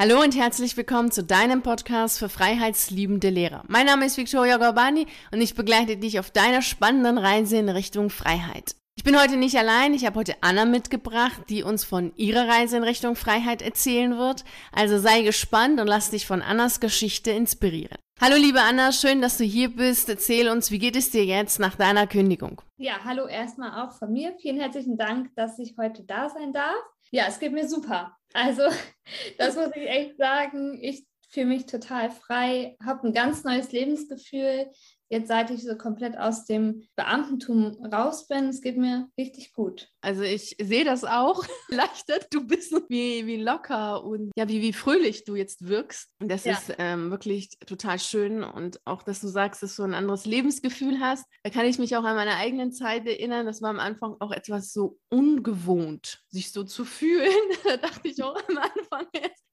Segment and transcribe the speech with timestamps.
[0.00, 3.64] Hallo und herzlich willkommen zu deinem Podcast für freiheitsliebende Lehrer.
[3.66, 8.08] Mein Name ist Victoria Gorbani und ich begleite dich auf deiner spannenden Reise in Richtung
[8.08, 8.76] Freiheit.
[8.94, 12.76] Ich bin heute nicht allein, ich habe heute Anna mitgebracht, die uns von ihrer Reise
[12.76, 14.44] in Richtung Freiheit erzählen wird.
[14.70, 17.98] Also sei gespannt und lass dich von Annas Geschichte inspirieren.
[18.20, 20.08] Hallo liebe Anna, schön, dass du hier bist.
[20.08, 22.62] Erzähl uns, wie geht es dir jetzt nach deiner Kündigung?
[22.76, 24.32] Ja, hallo erstmal auch von mir.
[24.40, 26.84] Vielen herzlichen Dank, dass ich heute da sein darf.
[27.10, 28.16] Ja, es geht mir super.
[28.32, 28.62] Also,
[29.38, 30.78] das muss ich echt sagen.
[30.80, 34.70] Ich fühle mich total frei, habe ein ganz neues Lebensgefühl.
[35.10, 39.88] Jetzt, seit ich so komplett aus dem Beamtentum raus bin, es geht mir richtig gut.
[40.02, 42.18] Also ich sehe das auch leichter.
[42.30, 46.10] Du bist wie, wie locker und ja, wie, wie fröhlich du jetzt wirkst.
[46.20, 46.52] Und das ja.
[46.52, 48.44] ist ähm, wirklich total schön.
[48.44, 51.24] Und auch, dass du sagst, dass du ein anderes Lebensgefühl hast.
[51.42, 53.46] Da kann ich mich auch an meine eigenen Zeit erinnern.
[53.46, 57.32] Das war am Anfang auch etwas so ungewohnt, sich so zu fühlen.
[57.64, 59.44] da dachte ich auch am Anfang jetzt,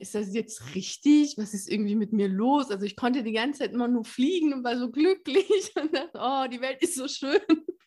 [0.00, 1.36] ist das jetzt richtig?
[1.38, 2.70] Was ist irgendwie mit mir los?
[2.70, 6.18] Also ich konnte die ganze Zeit immer nur fliegen und war so glücklich und dachte,
[6.20, 7.40] oh, die Welt ist so schön.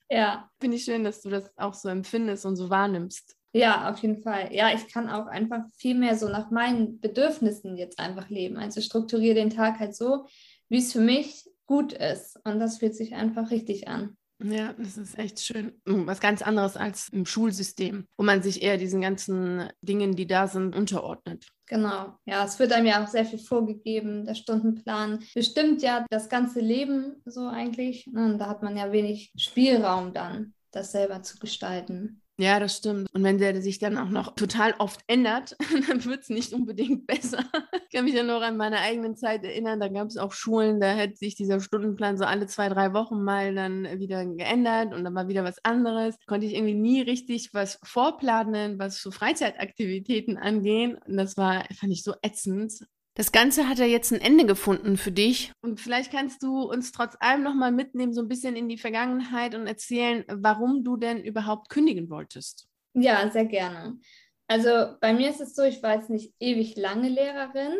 [0.09, 0.49] Ja.
[0.59, 3.35] Finde ich schön, dass du das auch so empfindest und so wahrnimmst.
[3.51, 4.53] Ja, auf jeden Fall.
[4.53, 8.57] Ja, ich kann auch einfach viel mehr so nach meinen Bedürfnissen jetzt einfach leben.
[8.57, 10.25] Also strukturiere den Tag halt so,
[10.67, 12.39] wie es für mich gut ist.
[12.43, 14.17] Und das fühlt sich einfach richtig an.
[14.41, 15.73] Ja, das ist echt schön.
[15.85, 20.27] Hm, was ganz anderes als im Schulsystem, wo man sich eher diesen ganzen Dingen, die
[20.27, 21.45] da sind, unterordnet.
[21.65, 24.25] Genau, ja, es wird einem ja auch sehr viel vorgegeben.
[24.25, 28.07] Der Stundenplan bestimmt ja das ganze Leben so eigentlich.
[28.07, 28.25] Ne?
[28.25, 32.21] Und da hat man ja wenig Spielraum dann, das selber zu gestalten.
[32.39, 33.13] Ja, das stimmt.
[33.13, 35.57] Und wenn der sich dann auch noch total oft ändert,
[35.89, 37.43] dann wird es nicht unbedingt besser.
[37.83, 40.79] Ich kann mich ja noch an meine eigenen Zeit erinnern, da gab es auch Schulen,
[40.79, 45.03] da hätte sich dieser Stundenplan so alle zwei, drei Wochen mal dann wieder geändert und
[45.03, 46.15] dann war wieder was anderes.
[46.27, 50.97] Konnte ich irgendwie nie richtig was vorplanen, was so Freizeitaktivitäten angehen.
[51.05, 52.87] Und das war, fand ich so ätzend.
[53.19, 55.51] Das Ganze hat ja jetzt ein Ende gefunden für dich.
[55.59, 59.55] Und vielleicht kannst du uns trotz allem nochmal mitnehmen, so ein bisschen in die Vergangenheit
[59.55, 62.69] und erzählen, warum du denn überhaupt kündigen wolltest.
[62.93, 63.99] Ja, sehr gerne.
[64.47, 67.73] Also bei mir ist es so, ich war jetzt nicht ewig lange Lehrerin,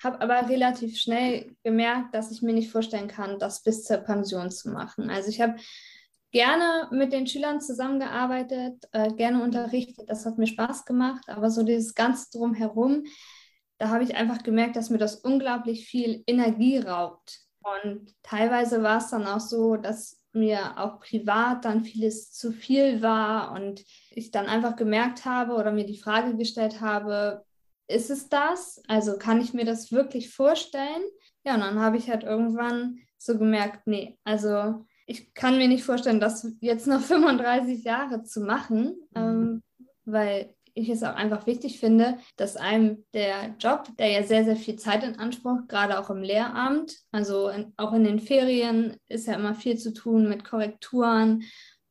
[0.00, 4.52] habe aber relativ schnell gemerkt, dass ich mir nicht vorstellen kann, das bis zur Pension
[4.52, 5.10] zu machen.
[5.10, 5.56] Also ich habe
[6.30, 11.64] gerne mit den Schülern zusammengearbeitet, äh, gerne unterrichtet, das hat mir Spaß gemacht, aber so
[11.64, 13.02] dieses ganze drumherum,
[13.84, 17.40] da habe ich einfach gemerkt, dass mir das unglaublich viel Energie raubt.
[17.60, 23.02] Und teilweise war es dann auch so, dass mir auch privat dann vieles zu viel
[23.02, 27.44] war und ich dann einfach gemerkt habe oder mir die Frage gestellt habe,
[27.86, 28.82] ist es das?
[28.88, 31.02] Also kann ich mir das wirklich vorstellen?
[31.44, 35.84] Ja, und dann habe ich halt irgendwann so gemerkt, nee, also ich kann mir nicht
[35.84, 39.16] vorstellen, das jetzt noch 35 Jahre zu machen, mhm.
[39.16, 39.62] ähm,
[40.06, 44.56] weil ich es auch einfach wichtig finde, dass einem der Job, der ja sehr, sehr
[44.56, 49.26] viel Zeit in Anspruch, gerade auch im Lehramt, also in, auch in den Ferien ist
[49.26, 51.44] ja immer viel zu tun mit Korrekturen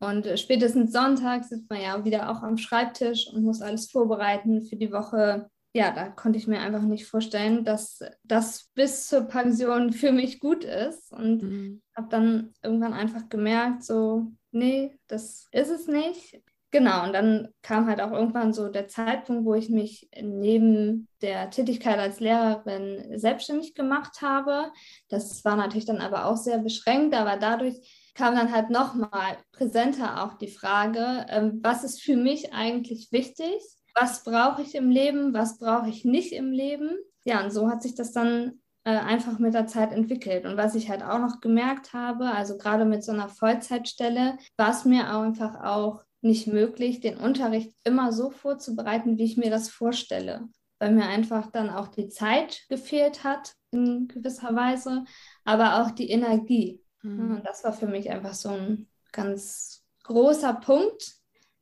[0.03, 4.75] und spätestens Sonntag sitzt man ja wieder auch am Schreibtisch und muss alles vorbereiten für
[4.75, 5.49] die Woche.
[5.73, 10.39] Ja, da konnte ich mir einfach nicht vorstellen, dass das bis zur Pension für mich
[10.39, 11.11] gut ist.
[11.11, 11.81] Und mhm.
[11.95, 16.41] habe dann irgendwann einfach gemerkt, so, nee, das ist es nicht.
[16.73, 21.51] Genau, und dann kam halt auch irgendwann so der Zeitpunkt, wo ich mich neben der
[21.51, 24.71] Tätigkeit als Lehrerin selbstständig gemacht habe.
[25.07, 27.75] Das war natürlich dann aber auch sehr beschränkt, aber dadurch
[28.15, 33.53] kam dann halt nochmal präsenter auch die Frage, ähm, was ist für mich eigentlich wichtig?
[33.93, 35.31] Was brauche ich im Leben?
[35.35, 36.89] Was brauche ich nicht im Leben?
[37.23, 40.47] Ja, und so hat sich das dann äh, einfach mit der Zeit entwickelt.
[40.47, 44.71] Und was ich halt auch noch gemerkt habe, also gerade mit so einer Vollzeitstelle, war
[44.71, 49.69] es mir einfach auch nicht möglich, den Unterricht immer so vorzubereiten, wie ich mir das
[49.69, 50.47] vorstelle,
[50.79, 55.05] weil mir einfach dann auch die Zeit gefehlt hat in gewisser Weise,
[55.43, 56.81] aber auch die Energie.
[57.01, 57.37] Mhm.
[57.37, 61.15] Und das war für mich einfach so ein ganz großer Punkt,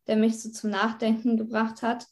[0.07, 2.07] der mich so zum Nachdenken gebracht hat.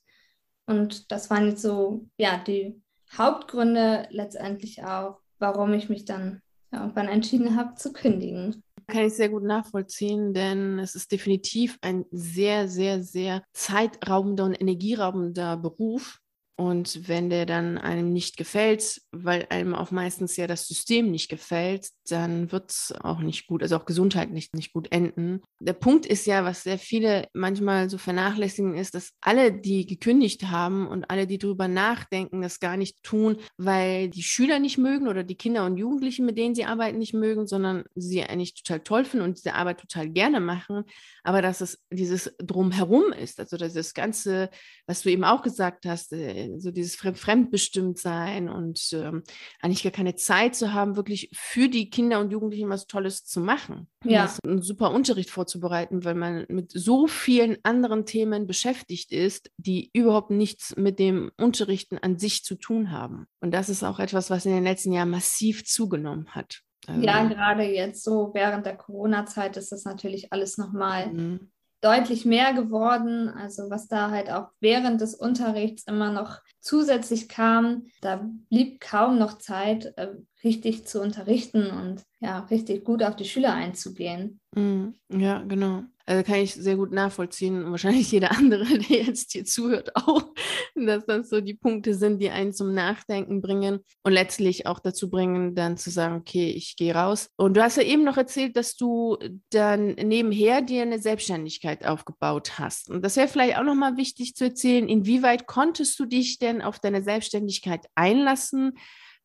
[0.65, 2.81] Und das waren jetzt so, ja, die
[3.17, 6.41] Hauptgründe letztendlich auch, warum ich mich dann
[6.71, 8.63] irgendwann entschieden habe zu kündigen.
[8.89, 14.59] Kann ich sehr gut nachvollziehen, denn es ist definitiv ein sehr, sehr, sehr zeitraubender und
[14.59, 16.19] energieraubender Beruf.
[16.59, 21.29] Und wenn der dann einem nicht gefällt, weil einem auch meistens ja das System nicht
[21.29, 25.41] gefällt, dann wird es auch nicht gut, also auch gesundheitlich nicht gut enden.
[25.61, 30.47] Der Punkt ist ja, was sehr viele manchmal so vernachlässigen, ist, dass alle, die gekündigt
[30.47, 35.07] haben und alle, die darüber nachdenken, das gar nicht tun, weil die Schüler nicht mögen
[35.07, 38.81] oder die Kinder und Jugendlichen, mit denen sie arbeiten, nicht mögen, sondern sie eigentlich total
[38.81, 40.83] toll finden und diese Arbeit total gerne machen.
[41.23, 44.49] Aber dass es dieses Drumherum ist, also das Ganze,
[44.87, 49.23] was du eben auch gesagt hast, äh, so dieses Fremdbestimmtsein und ähm,
[49.61, 53.39] eigentlich gar keine Zeit zu haben, wirklich für die Kinder und Jugendlichen was Tolles zu
[53.39, 53.87] machen.
[54.03, 54.33] Ja.
[54.43, 60.31] einen super Unterricht vorzubereiten, weil man mit so vielen anderen Themen beschäftigt ist, die überhaupt
[60.31, 63.25] nichts mit dem Unterrichten an sich zu tun haben.
[63.41, 66.61] Und das ist auch etwas, was in den letzten Jahren massiv zugenommen hat.
[66.87, 72.25] Also, ja, gerade jetzt so während der Corona-Zeit ist das natürlich alles nochmal mhm deutlich
[72.25, 73.29] mehr geworden.
[73.29, 79.17] Also was da halt auch während des Unterrichts immer noch zusätzlich kam, da blieb kaum
[79.17, 80.09] noch Zeit, äh,
[80.43, 84.39] richtig zu unterrichten und ja, richtig gut auf die Schüler einzugehen.
[84.55, 85.83] Mm, ja, genau.
[86.05, 90.33] Also kann ich sehr gut nachvollziehen wahrscheinlich jeder andere, der jetzt hier zuhört, auch,
[90.75, 95.09] dass das so die Punkte sind, die einen zum Nachdenken bringen und letztlich auch dazu
[95.09, 97.29] bringen, dann zu sagen, okay, ich gehe raus.
[97.37, 99.17] Und du hast ja eben noch erzählt, dass du
[99.51, 102.89] dann nebenher dir eine Selbstständigkeit aufgebaut hast.
[102.89, 106.79] Und das wäre vielleicht auch nochmal wichtig zu erzählen, inwieweit konntest du dich denn auf
[106.79, 108.73] deine Selbstständigkeit einlassen?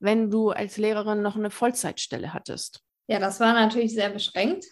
[0.05, 2.81] Wenn du als Lehrerin noch eine Vollzeitstelle hattest?
[3.07, 4.65] Ja, das war natürlich sehr beschränkt.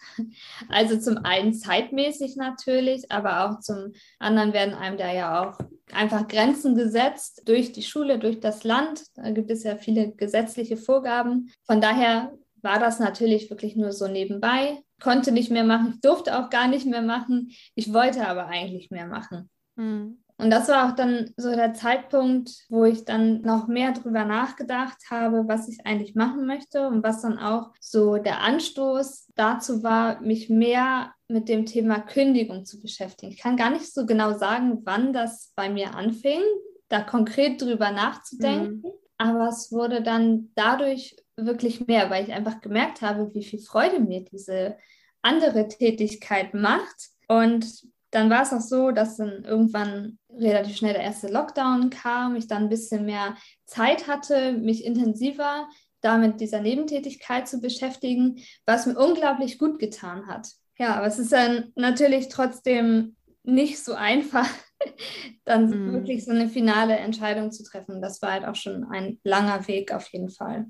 [0.69, 5.59] Also zum einen zeitmäßig natürlich, aber auch zum anderen werden einem da ja auch
[5.91, 9.03] einfach Grenzen gesetzt durch die Schule, durch das Land.
[9.15, 11.51] Da gibt es ja viele gesetzliche Vorgaben.
[11.65, 14.79] Von daher war das natürlich wirklich nur so nebenbei.
[15.01, 17.51] Konnte nicht mehr machen, ich durfte auch gar nicht mehr machen.
[17.75, 19.49] Ich wollte aber eigentlich mehr machen.
[19.75, 20.22] Mhm.
[20.37, 24.97] Und das war auch dann so der Zeitpunkt, wo ich dann noch mehr darüber nachgedacht
[25.09, 30.21] habe, was ich eigentlich machen möchte und was dann auch so der Anstoß dazu war,
[30.21, 33.31] mich mehr mit dem Thema Kündigung zu beschäftigen.
[33.31, 36.41] Ich kann gar nicht so genau sagen, wann das bei mir anfing,
[36.89, 38.81] da konkret drüber nachzudenken.
[38.81, 38.91] Mhm.
[39.17, 43.99] Aber es wurde dann dadurch wirklich mehr, weil ich einfach gemerkt habe, wie viel Freude
[43.99, 44.77] mir diese
[45.21, 47.09] andere Tätigkeit macht.
[47.27, 47.65] Und
[48.13, 52.47] dann war es auch so, dass dann irgendwann relativ schnell der erste Lockdown kam, ich
[52.47, 55.67] dann ein bisschen mehr Zeit hatte, mich intensiver
[56.01, 60.49] damit dieser Nebentätigkeit zu beschäftigen, was mir unglaublich gut getan hat.
[60.77, 64.47] Ja, aber es ist dann natürlich trotzdem nicht so einfach,
[65.45, 65.93] dann mm.
[65.93, 68.01] wirklich so eine finale Entscheidung zu treffen.
[68.01, 70.65] Das war halt auch schon ein langer Weg auf jeden Fall.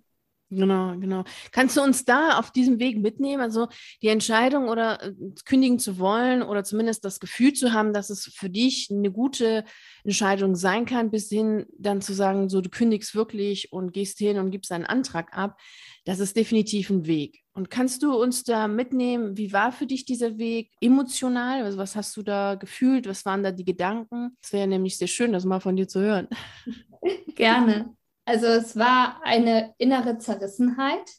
[0.56, 1.24] Genau, genau.
[1.52, 3.42] Kannst du uns da auf diesem Weg mitnehmen?
[3.42, 3.68] Also
[4.02, 5.14] die Entscheidung oder äh,
[5.46, 9.64] kündigen zu wollen oder zumindest das Gefühl zu haben, dass es für dich eine gute
[10.04, 14.38] Entscheidung sein kann, bis hin dann zu sagen, so du kündigst wirklich und gehst hin
[14.38, 15.60] und gibst einen Antrag ab.
[16.06, 17.44] Das ist definitiv ein Weg.
[17.54, 21.64] Und kannst du uns da mitnehmen, wie war für dich dieser Weg emotional?
[21.64, 23.08] Also was hast du da gefühlt?
[23.08, 24.38] Was waren da die Gedanken?
[24.42, 26.28] Es wäre nämlich sehr schön, das mal von dir zu hören.
[27.36, 27.96] Gerne.
[28.26, 31.12] Also es war eine innere Zerrissenheit,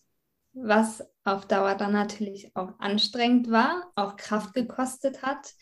[0.54, 5.54] was auf Dauer dann natürlich auch anstrengend war, auch Kraft gekostet hat,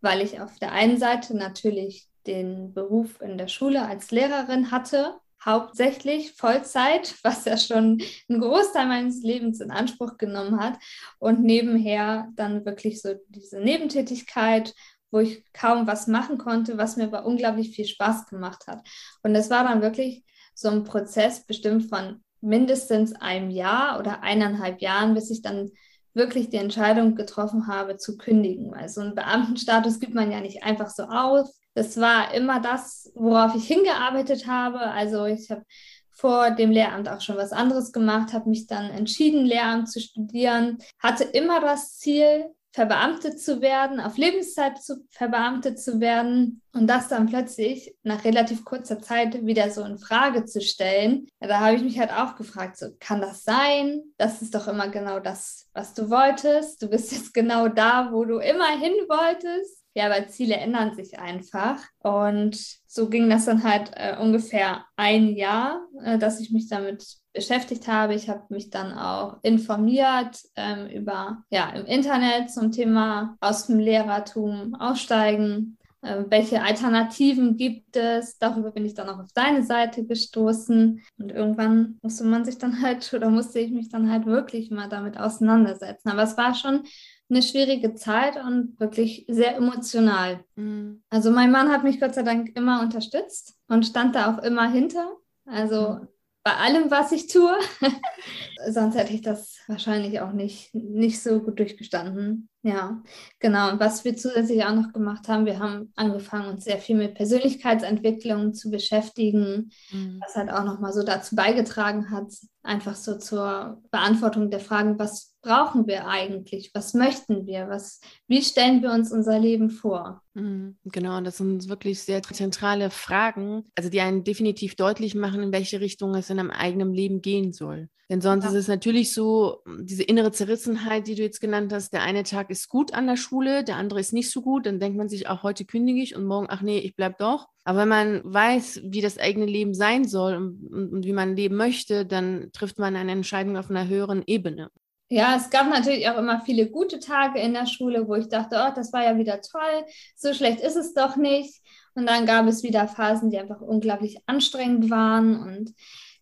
[0.00, 5.18] weil ich auf der einen Seite natürlich den Beruf in der Schule als Lehrerin hatte,
[5.44, 10.78] hauptsächlich Vollzeit, was ja schon einen Großteil meines Lebens in Anspruch genommen hat
[11.18, 14.74] und nebenher dann wirklich so diese Nebentätigkeit,
[15.10, 18.86] wo ich kaum was machen konnte, was mir aber unglaublich viel Spaß gemacht hat.
[19.22, 20.24] Und es war dann wirklich
[20.54, 25.70] so ein Prozess bestimmt von mindestens einem Jahr oder eineinhalb Jahren, bis ich dann
[26.14, 28.72] wirklich die Entscheidung getroffen habe, zu kündigen.
[28.72, 31.60] Weil so einen Beamtenstatus gibt man ja nicht einfach so aus.
[31.74, 34.80] Das war immer das, worauf ich hingearbeitet habe.
[34.80, 35.62] Also ich habe
[36.10, 40.78] vor dem Lehramt auch schon was anderes gemacht, habe mich dann entschieden, Lehramt zu studieren,
[40.98, 47.08] hatte immer das Ziel, verbeamtet zu werden, auf Lebenszeit zu, verbeamtet zu werden und das
[47.08, 51.26] dann plötzlich nach relativ kurzer Zeit wieder so in Frage zu stellen.
[51.40, 54.02] Ja, da habe ich mich halt auch gefragt, so kann das sein?
[54.18, 56.80] Das ist doch immer genau das, was du wolltest.
[56.82, 59.79] Du bist jetzt genau da, wo du immer hin wolltest.
[59.94, 61.78] Ja, aber Ziele ändern sich einfach.
[61.98, 62.56] Und
[62.86, 67.88] so ging das dann halt äh, ungefähr ein Jahr, äh, dass ich mich damit beschäftigt
[67.88, 68.14] habe.
[68.14, 73.80] Ich habe mich dann auch informiert ähm, über, ja, im Internet zum Thema aus dem
[73.80, 75.76] Lehrertum aussteigen.
[76.02, 78.38] Äh, welche Alternativen gibt es?
[78.38, 81.02] Darüber bin ich dann auch auf deine Seite gestoßen.
[81.18, 84.88] Und irgendwann musste man sich dann halt, oder musste ich mich dann halt wirklich mal
[84.88, 86.10] damit auseinandersetzen.
[86.10, 86.84] Aber es war schon
[87.30, 90.44] eine schwierige Zeit und wirklich sehr emotional.
[90.56, 91.02] Mhm.
[91.10, 94.68] Also mein Mann hat mich Gott sei Dank immer unterstützt und stand da auch immer
[94.68, 95.16] hinter.
[95.46, 96.08] Also mhm.
[96.42, 97.54] bei allem, was ich tue.
[98.68, 102.48] Sonst hätte ich das wahrscheinlich auch nicht, nicht so gut durchgestanden.
[102.62, 103.02] Ja,
[103.38, 103.72] genau.
[103.72, 107.14] Und was wir zusätzlich auch noch gemacht haben, wir haben angefangen, uns sehr viel mit
[107.14, 110.20] Persönlichkeitsentwicklung zu beschäftigen, mhm.
[110.22, 112.30] was halt auch nochmal so dazu beigetragen hat,
[112.62, 116.70] einfach so zur Beantwortung der Fragen, was brauchen wir eigentlich?
[116.74, 117.68] Was möchten wir?
[117.70, 120.22] Was, wie stellen wir uns unser Leben vor?
[120.34, 125.52] Mhm, genau, das sind wirklich sehr zentrale Fragen, also die einen definitiv deutlich machen, in
[125.52, 127.88] welche Richtung es in einem eigenen Leben gehen soll.
[128.10, 128.50] Denn sonst ja.
[128.50, 132.50] ist es natürlich so, diese innere Zerrissenheit, die du jetzt genannt hast, der eine Tag
[132.50, 135.28] ist gut an der Schule, der andere ist nicht so gut, dann denkt man sich
[135.28, 137.48] auch heute kündige ich und morgen, ach nee, ich bleib doch.
[137.64, 141.56] Aber wenn man weiß, wie das eigene Leben sein soll und, und, wie man leben
[141.56, 144.70] möchte, dann trifft man eine Entscheidung auf einer höheren Ebene.
[145.08, 148.64] Ja, es gab natürlich auch immer viele gute Tage in der Schule, wo ich dachte,
[148.64, 151.60] oh, das war ja wieder toll, so schlecht ist es doch nicht.
[151.94, 155.40] Und dann gab es wieder Phasen, die einfach unglaublich anstrengend waren.
[155.42, 155.74] Und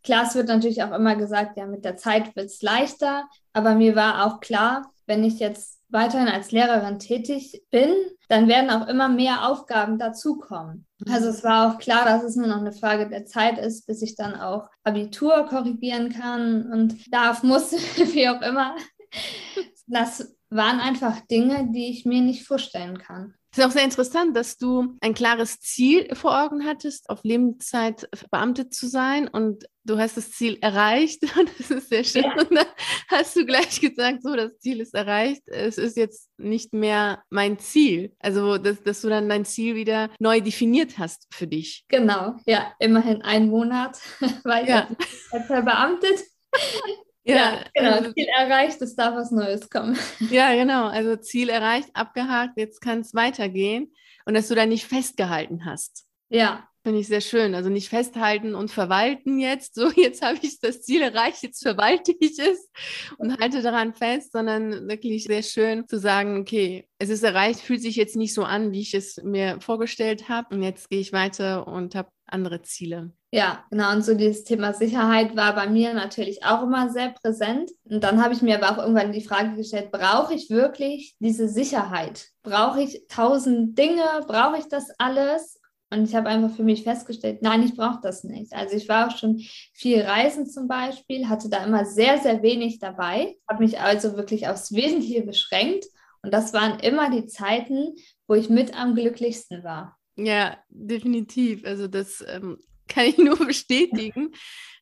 [0.09, 3.29] klar, es wird natürlich auch immer gesagt, ja, mit der Zeit wird es leichter.
[3.53, 7.91] Aber mir war auch klar, wenn ich jetzt weiterhin als Lehrerin tätig bin,
[8.31, 10.87] dann werden auch immer mehr Aufgaben dazukommen.
[11.01, 11.13] Mhm.
[11.13, 14.01] Also es war auch klar, dass es nur noch eine Frage der Zeit ist, bis
[14.01, 18.75] ich dann auch Abitur korrigieren kann und darf, muss, wie auch immer.
[19.91, 23.33] Das waren einfach Dinge, die ich mir nicht vorstellen kann.
[23.51, 28.09] Es ist auch sehr interessant, dass du ein klares Ziel vor Augen hattest, auf Lebenszeit
[28.15, 32.25] verbeamtet zu sein und du hast das Ziel erreicht und das ist sehr schön.
[32.25, 32.35] Ja.
[32.35, 32.67] Und dann
[33.09, 37.59] hast du gleich gesagt, so, das Ziel ist erreicht, es ist jetzt nicht mehr mein
[37.59, 38.13] Ziel.
[38.19, 41.85] Also, dass, dass du dann dein Ziel wieder neu definiert hast für dich.
[41.89, 43.99] Genau, ja, immerhin einen Monat
[44.45, 44.89] weil ja.
[45.47, 46.21] verbeamtet.
[47.29, 47.93] Ja, genau.
[47.93, 49.99] Also, Ziel erreicht, es darf was Neues kommen.
[50.31, 50.87] Ja, genau.
[50.89, 53.93] Also Ziel erreicht, abgehakt, jetzt kann es weitergehen.
[54.25, 56.05] Und dass du da nicht festgehalten hast.
[56.29, 56.69] Ja.
[56.85, 57.55] Finde ich sehr schön.
[57.55, 59.75] Also nicht festhalten und verwalten jetzt.
[59.75, 62.71] So, jetzt habe ich das Ziel erreicht, jetzt verwalte ich es
[63.19, 67.83] und halte daran fest, sondern wirklich sehr schön zu sagen, okay, es ist erreicht, fühlt
[67.83, 70.55] sich jetzt nicht so an, wie ich es mir vorgestellt habe.
[70.55, 73.13] Und jetzt gehe ich weiter und habe andere Ziele.
[73.31, 73.93] Ja, genau.
[73.93, 77.71] Und so dieses Thema Sicherheit war bei mir natürlich auch immer sehr präsent.
[77.85, 81.49] Und dann habe ich mir aber auch irgendwann die Frage gestellt, brauche ich wirklich diese
[81.49, 82.29] Sicherheit?
[82.43, 84.05] Brauche ich tausend Dinge?
[84.27, 85.59] Brauche ich das alles?
[85.91, 88.53] Und ich habe einfach für mich festgestellt, nein, ich brauche das nicht.
[88.53, 89.39] Also ich war auch schon
[89.73, 94.49] viel reisen zum Beispiel, hatte da immer sehr, sehr wenig dabei, habe mich also wirklich
[94.49, 95.87] aufs Wesentliche beschränkt.
[96.23, 97.95] Und das waren immer die Zeiten,
[98.27, 99.98] wo ich mit am glücklichsten war.
[100.19, 101.65] Ja, definitiv.
[101.65, 102.59] Also das ähm,
[102.89, 104.33] kann ich nur bestätigen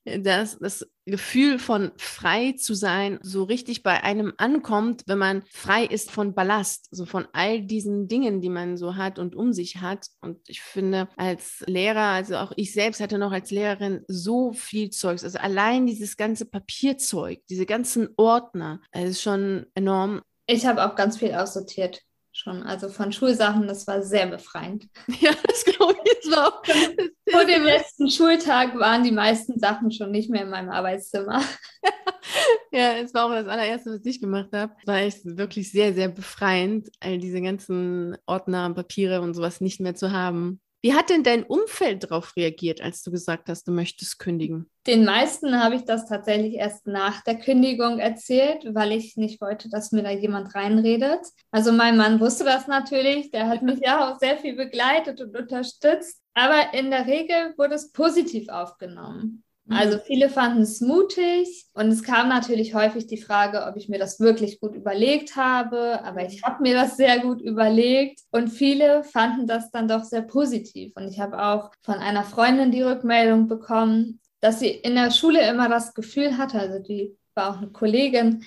[0.07, 5.85] dass das Gefühl von frei zu sein so richtig bei einem ankommt, wenn man frei
[5.85, 9.79] ist von Ballast, so von all diesen Dingen, die man so hat und um sich
[9.79, 10.07] hat.
[10.21, 14.91] Und ich finde, als Lehrer, also auch ich selbst hatte noch als Lehrerin so viel
[14.91, 20.23] Zeugs, also allein dieses ganze Papierzeug, diese ganzen Ordner, ist schon enorm.
[20.47, 22.06] Ich habe auch ganz viel aussortiert
[22.47, 22.63] schon.
[22.63, 24.89] Also von Schulsachen, das war sehr befreiend.
[25.21, 26.21] Ja, das glaube ich.
[26.23, 26.63] Das war auch
[27.31, 31.43] Vor dem letzten Schultag waren die meisten Sachen schon nicht mehr in meinem Arbeitszimmer.
[32.73, 34.75] ja, es war auch das allererste, was ich gemacht habe.
[34.85, 39.95] War echt wirklich sehr, sehr befreiend, all diese ganzen Ordner, Papiere und sowas nicht mehr
[39.95, 40.61] zu haben.
[40.87, 44.71] Wie hat denn dein Umfeld darauf reagiert, als du gesagt hast, du möchtest kündigen?
[44.87, 49.69] Den meisten habe ich das tatsächlich erst nach der Kündigung erzählt, weil ich nicht wollte,
[49.69, 51.27] dass mir da jemand reinredet.
[51.51, 55.37] Also mein Mann wusste das natürlich, der hat mich ja auch sehr viel begleitet und
[55.37, 56.23] unterstützt.
[56.35, 59.43] Aber in der Regel wurde es positiv aufgenommen.
[59.69, 60.03] Also mhm.
[60.07, 64.21] viele fanden es mutig und es kam natürlich häufig die Frage, ob ich mir das
[64.21, 69.49] wirklich gut überlegt habe, aber ich habe mir das sehr gut überlegt und viele fanden
[69.49, 74.21] das dann doch sehr positiv und ich habe auch von einer Freundin die Rückmeldung bekommen,
[74.41, 78.45] dass sie in der Schule immer das Gefühl hatte, also die war auch eine Kollegin,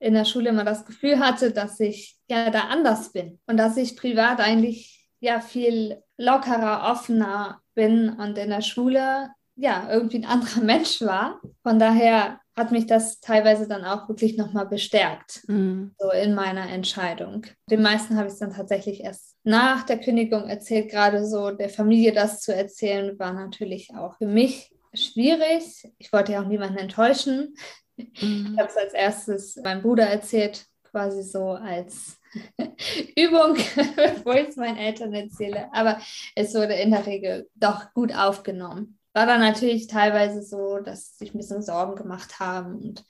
[0.00, 3.76] in der Schule immer das Gefühl hatte, dass ich ja da anders bin und dass
[3.76, 10.24] ich privat eigentlich ja viel lockerer, offener bin und in der Schule ja, irgendwie ein
[10.24, 11.40] anderer Mensch war.
[11.62, 15.94] Von daher hat mich das teilweise dann auch wirklich nochmal bestärkt, mhm.
[15.98, 17.46] so in meiner Entscheidung.
[17.70, 20.90] Den meisten habe ich es dann tatsächlich erst nach der Kündigung erzählt.
[20.90, 25.88] Gerade so der Familie das zu erzählen, war natürlich auch für mich schwierig.
[25.98, 27.54] Ich wollte ja auch niemanden enttäuschen.
[27.96, 28.50] Mhm.
[28.52, 32.18] Ich habe es als erstes meinem Bruder erzählt, quasi so als
[33.16, 33.54] Übung,
[33.96, 35.68] bevor ich es meinen Eltern erzähle.
[35.72, 36.00] Aber
[36.34, 41.34] es wurde in der Regel doch gut aufgenommen war dann natürlich teilweise so, dass sich
[41.34, 42.76] ein bisschen Sorgen gemacht haben.
[42.76, 43.04] Und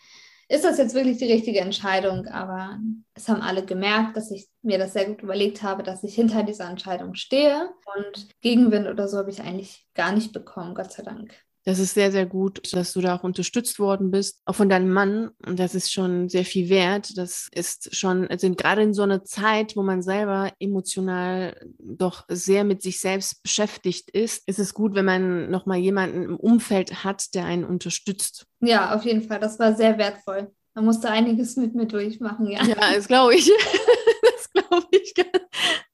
[0.48, 2.26] ist das jetzt wirklich die richtige Entscheidung?
[2.28, 2.78] Aber
[3.12, 6.44] es haben alle gemerkt, dass ich mir das sehr gut überlegt habe, dass ich hinter
[6.44, 7.68] dieser Entscheidung stehe.
[7.94, 11.34] Und Gegenwind oder so habe ich eigentlich gar nicht bekommen, Gott sei Dank.
[11.64, 14.90] Das ist sehr, sehr gut, dass du da auch unterstützt worden bist, auch von deinem
[14.90, 15.30] Mann.
[15.44, 17.16] Und das ist schon sehr viel wert.
[17.18, 22.64] Das ist schon, also gerade in so einer Zeit, wo man selber emotional doch sehr
[22.64, 27.34] mit sich selbst beschäftigt ist, ist es gut, wenn man nochmal jemanden im Umfeld hat,
[27.34, 28.46] der einen unterstützt.
[28.60, 29.40] Ja, auf jeden Fall.
[29.40, 30.50] Das war sehr wertvoll.
[30.74, 32.64] Man musste einiges mit mir durchmachen, ja.
[32.64, 33.50] Ja, das glaube ich.
[34.22, 35.14] das glaube ich.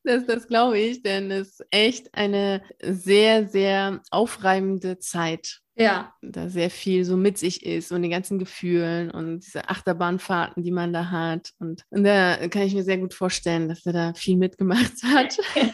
[0.05, 5.61] Das, das glaube ich, denn es ist echt eine sehr, sehr aufreibende Zeit.
[5.77, 6.15] Ja.
[6.23, 10.71] Da sehr viel so mit sich ist und die ganzen Gefühlen und diese Achterbahnfahrten, die
[10.71, 11.53] man da hat.
[11.59, 15.37] Und, und da kann ich mir sehr gut vorstellen, dass er da viel mitgemacht hat.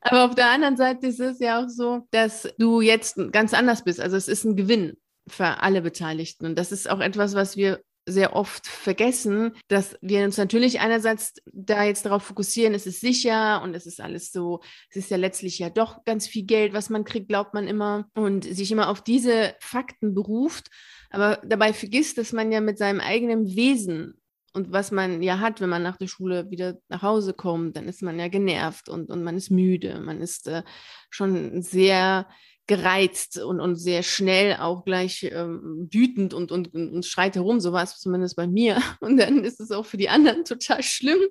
[0.00, 3.82] Aber auf der anderen Seite ist es ja auch so, dass du jetzt ganz anders
[3.82, 4.00] bist.
[4.00, 6.46] Also es ist ein Gewinn für alle Beteiligten.
[6.46, 11.34] Und das ist auch etwas, was wir sehr oft vergessen, dass wir uns natürlich einerseits
[11.52, 14.60] da jetzt darauf fokussieren, es ist sicher und es ist alles so,
[14.90, 18.08] es ist ja letztlich ja doch ganz viel Geld, was man kriegt, glaubt man immer
[18.14, 20.68] und sich immer auf diese Fakten beruft,
[21.10, 24.14] aber dabei vergisst, dass man ja mit seinem eigenen Wesen
[24.52, 27.88] und was man ja hat, wenn man nach der Schule wieder nach Hause kommt, dann
[27.88, 30.62] ist man ja genervt und, und man ist müde, man ist äh,
[31.10, 32.26] schon sehr
[32.66, 37.60] gereizt und, und sehr schnell auch gleich ähm, wütend und, und, und schreit herum.
[37.60, 38.80] So war es zumindest bei mir.
[39.00, 41.18] Und dann ist es auch für die anderen total schlimm.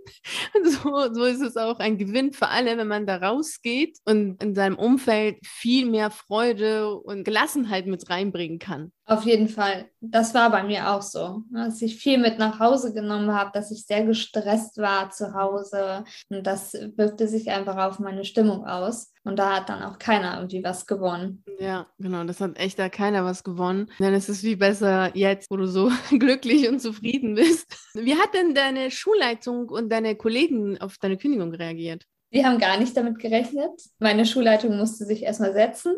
[0.64, 4.56] So, so ist es auch ein Gewinn für alle, wenn man da rausgeht und in
[4.56, 8.92] seinem Umfeld viel mehr Freude und Gelassenheit mit reinbringen kann.
[9.08, 9.86] Auf jeden Fall.
[10.02, 13.52] Das war bei mir auch so, ne, dass ich viel mit nach Hause genommen habe,
[13.54, 16.04] dass ich sehr gestresst war zu Hause.
[16.30, 19.14] Und das wirkte sich einfach auf meine Stimmung aus.
[19.24, 21.44] Und da hat dann auch keiner irgendwie was gewonnen.
[21.60, 22.24] Ja, genau.
[22.24, 23.92] Das hat echt da keiner was gewonnen.
[24.00, 27.78] Denn es ist viel besser jetzt, wo du so glücklich und zufrieden bist.
[27.94, 32.06] Wie hat denn deine Schulleitung und deine Kollegen auf deine Kündigung reagiert?
[32.34, 33.72] Die haben gar nicht damit gerechnet.
[34.00, 35.96] Meine Schulleitung musste sich erstmal setzen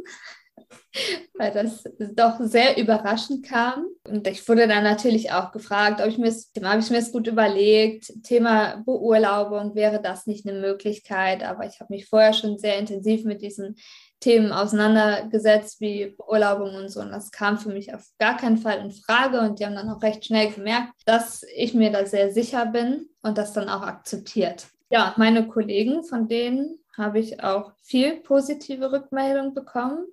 [1.38, 1.84] weil das
[2.16, 3.86] doch sehr überraschend kam.
[4.08, 6.34] Und ich wurde dann natürlich auch gefragt, ob ich mir
[6.64, 8.12] habe ich mir das gut überlegt.
[8.24, 13.26] Thema Beurlaubung wäre das nicht eine Möglichkeit, aber ich habe mich vorher schon sehr intensiv
[13.26, 13.76] mit diesen
[14.20, 17.02] Themen auseinandergesetzt, wie Beurlaubung und so.
[17.02, 19.40] Und das kam für mich auf gar keinen Fall in Frage.
[19.42, 23.10] Und die haben dann auch recht schnell gemerkt, dass ich mir da sehr sicher bin
[23.22, 24.68] und das dann auch akzeptiert.
[24.90, 30.08] Ja, meine Kollegen, von denen habe ich auch viel positive Rückmeldung bekommen.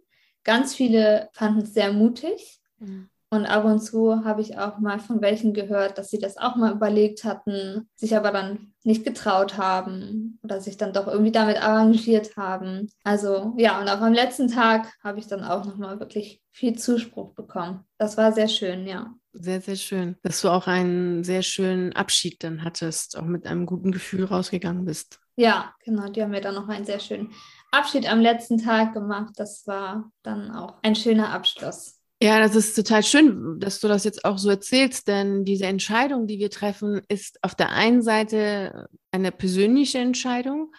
[0.44, 2.60] Ganz viele fanden es sehr mutig.
[2.78, 3.08] Mhm.
[3.34, 6.54] Und ab und zu habe ich auch mal von welchen gehört, dass sie das auch
[6.54, 11.60] mal überlegt hatten, sich aber dann nicht getraut haben oder sich dann doch irgendwie damit
[11.60, 12.88] arrangiert haben.
[13.02, 17.34] Also ja, und auch am letzten Tag habe ich dann auch nochmal wirklich viel Zuspruch
[17.34, 17.84] bekommen.
[17.98, 19.12] Das war sehr schön, ja.
[19.32, 23.66] Sehr, sehr schön, dass du auch einen sehr schönen Abschied dann hattest, auch mit einem
[23.66, 25.18] guten Gefühl rausgegangen bist.
[25.34, 27.32] Ja, genau, die haben mir dann noch einen sehr schönen
[27.74, 29.34] Abschied am letzten Tag gemacht.
[29.36, 32.00] Das war dann auch ein schöner Abschluss.
[32.22, 36.26] Ja, das ist total schön, dass du das jetzt auch so erzählst, denn diese Entscheidung,
[36.26, 40.72] die wir treffen, ist auf der einen Seite eine persönliche Entscheidung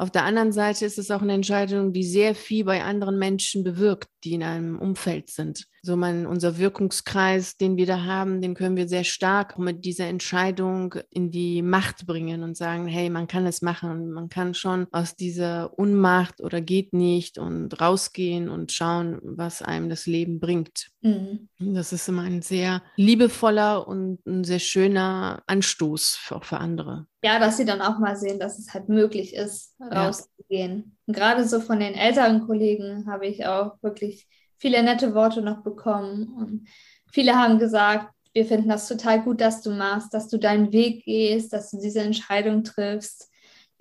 [0.00, 3.64] auf der anderen Seite ist es auch eine Entscheidung, die sehr viel bei anderen Menschen
[3.64, 5.66] bewirkt, die in einem Umfeld sind.
[5.82, 10.06] So man, unser Wirkungskreis, den wir da haben, den können wir sehr stark mit dieser
[10.06, 14.10] Entscheidung in die Macht bringen und sagen, hey, man kann es machen.
[14.12, 19.88] Man kann schon aus dieser Unmacht oder geht nicht und rausgehen und schauen, was einem
[19.88, 20.90] das Leben bringt.
[21.02, 21.48] Mhm.
[21.58, 27.38] Das ist immer ein sehr liebevoller und ein sehr schöner Anstoß auch für andere ja,
[27.38, 30.96] dass sie dann auch mal sehen, dass es halt möglich ist, rauszugehen.
[31.06, 31.14] Ja.
[31.14, 34.28] gerade so von den älteren Kollegen habe ich auch wirklich
[34.58, 36.28] viele nette Worte noch bekommen.
[36.34, 36.68] Und
[37.10, 41.04] viele haben gesagt, wir finden das total gut, dass du machst, dass du deinen Weg
[41.04, 43.30] gehst, dass du diese Entscheidung triffst.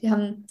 [0.01, 0.47] Die haben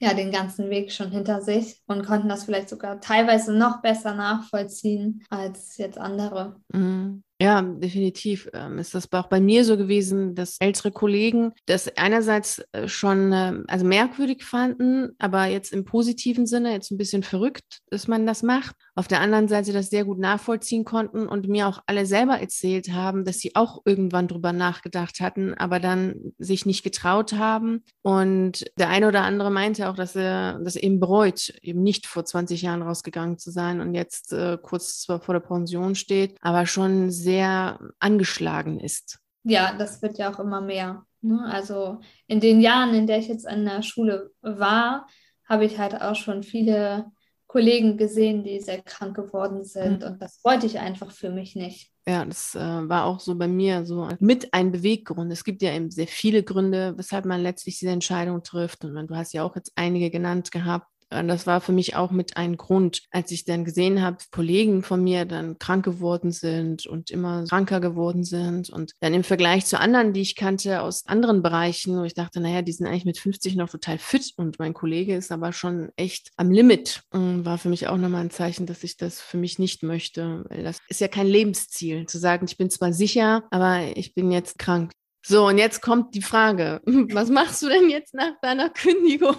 [0.00, 4.14] ja den ganzen Weg schon hinter sich und konnten das vielleicht sogar teilweise noch besser
[4.14, 6.56] nachvollziehen als jetzt andere.
[6.72, 7.22] Mhm.
[7.42, 12.62] Ja, definitiv ähm, ist das auch bei mir so gewesen, dass ältere Kollegen das einerseits
[12.72, 17.80] äh, schon ähm, also merkwürdig fanden, aber jetzt im positiven Sinne jetzt ein bisschen verrückt,
[17.88, 18.76] dass man das macht.
[18.94, 22.92] Auf der anderen Seite das sehr gut nachvollziehen konnten und mir auch alle selber erzählt
[22.92, 27.84] haben, dass sie auch irgendwann drüber nachgedacht hatten, aber dann sich nicht getraut haben.
[28.02, 32.24] Und der eine oder andere meinte auch, dass er das eben bereut, eben nicht vor
[32.24, 37.10] 20 Jahren rausgegangen zu sein und jetzt äh, kurz vor der Pension steht, aber schon
[37.10, 39.18] sehr angeschlagen ist.
[39.44, 41.04] Ja, das wird ja auch immer mehr.
[41.22, 41.44] Ne?
[41.44, 45.06] Also in den Jahren, in der ich jetzt an der Schule war,
[45.48, 47.10] habe ich halt auch schon viele
[47.50, 50.02] Kollegen gesehen, die sehr krank geworden sind.
[50.02, 50.06] Mhm.
[50.06, 51.90] Und das wollte ich einfach für mich nicht.
[52.06, 55.32] Ja, das äh, war auch so bei mir so mit ein Beweggrund.
[55.32, 58.84] Es gibt ja eben sehr viele Gründe, weshalb man letztlich diese Entscheidung trifft.
[58.84, 62.36] Und du hast ja auch jetzt einige genannt gehabt das war für mich auch mit
[62.36, 67.10] ein Grund, als ich dann gesehen habe, Kollegen von mir dann krank geworden sind und
[67.10, 71.42] immer kranker geworden sind und dann im Vergleich zu anderen, die ich kannte aus anderen
[71.42, 74.74] Bereichen, wo ich dachte, naja, die sind eigentlich mit 50 noch total fit und mein
[74.74, 77.02] Kollege ist aber schon echt am Limit.
[77.10, 80.44] Und war für mich auch nochmal ein Zeichen, dass ich das für mich nicht möchte,
[80.48, 84.30] weil das ist ja kein Lebensziel, zu sagen, ich bin zwar sicher, aber ich bin
[84.30, 84.92] jetzt krank.
[85.22, 89.36] So, und jetzt kommt die Frage, was machst du denn jetzt nach deiner Kündigung?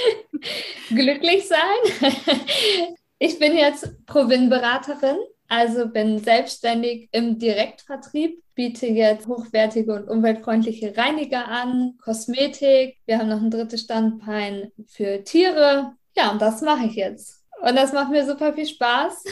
[0.88, 2.12] Glücklich sein.
[3.18, 5.16] Ich bin jetzt Provin-Beraterin,
[5.48, 12.98] also bin selbstständig im Direktvertrieb, biete jetzt hochwertige und umweltfreundliche Reiniger an, Kosmetik.
[13.06, 15.94] Wir haben noch ein drittes Standbein für Tiere.
[16.14, 17.42] Ja, und das mache ich jetzt.
[17.62, 19.24] Und das macht mir super viel Spaß.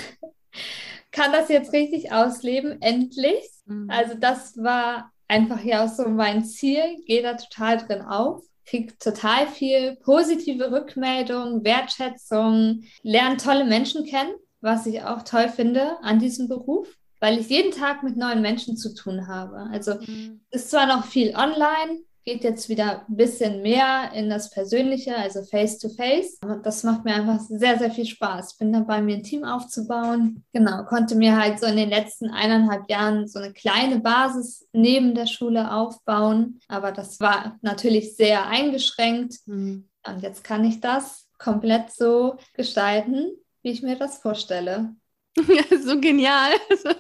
[1.11, 3.45] Kann das jetzt richtig ausleben, endlich.
[3.67, 3.91] Mhm.
[3.91, 8.97] Also das war einfach ja auch so mein Ziel, gehe da total drin auf, kriege
[8.99, 16.19] total viel positive Rückmeldung, Wertschätzung, lerne tolle Menschen kennen, was ich auch toll finde an
[16.19, 16.89] diesem Beruf,
[17.21, 19.69] weil ich jeden Tag mit neuen Menschen zu tun habe.
[19.71, 20.41] Also mhm.
[20.51, 25.43] ist zwar noch viel online, geht jetzt wieder ein bisschen mehr in das Persönliche, also
[25.43, 26.41] Face-to-Face.
[26.41, 26.63] -face.
[26.63, 28.57] Das macht mir einfach sehr, sehr viel Spaß.
[28.57, 30.45] Bin dabei, mir ein Team aufzubauen.
[30.53, 35.15] Genau, konnte mir halt so in den letzten eineinhalb Jahren so eine kleine Basis neben
[35.15, 36.61] der Schule aufbauen.
[36.69, 39.37] Aber das war natürlich sehr eingeschränkt.
[39.47, 39.89] Mhm.
[40.07, 43.33] Und jetzt kann ich das komplett so gestalten,
[43.63, 44.95] wie ich mir das vorstelle.
[45.37, 46.53] Ja, so genial.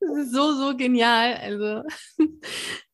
[0.00, 1.34] Das ist so, so genial.
[1.34, 1.82] Also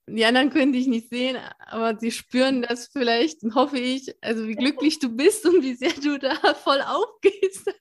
[0.06, 4.54] die anderen können dich nicht sehen, aber sie spüren das vielleicht, hoffe ich, also wie
[4.54, 7.72] glücklich du bist und wie sehr du da voll aufgehst.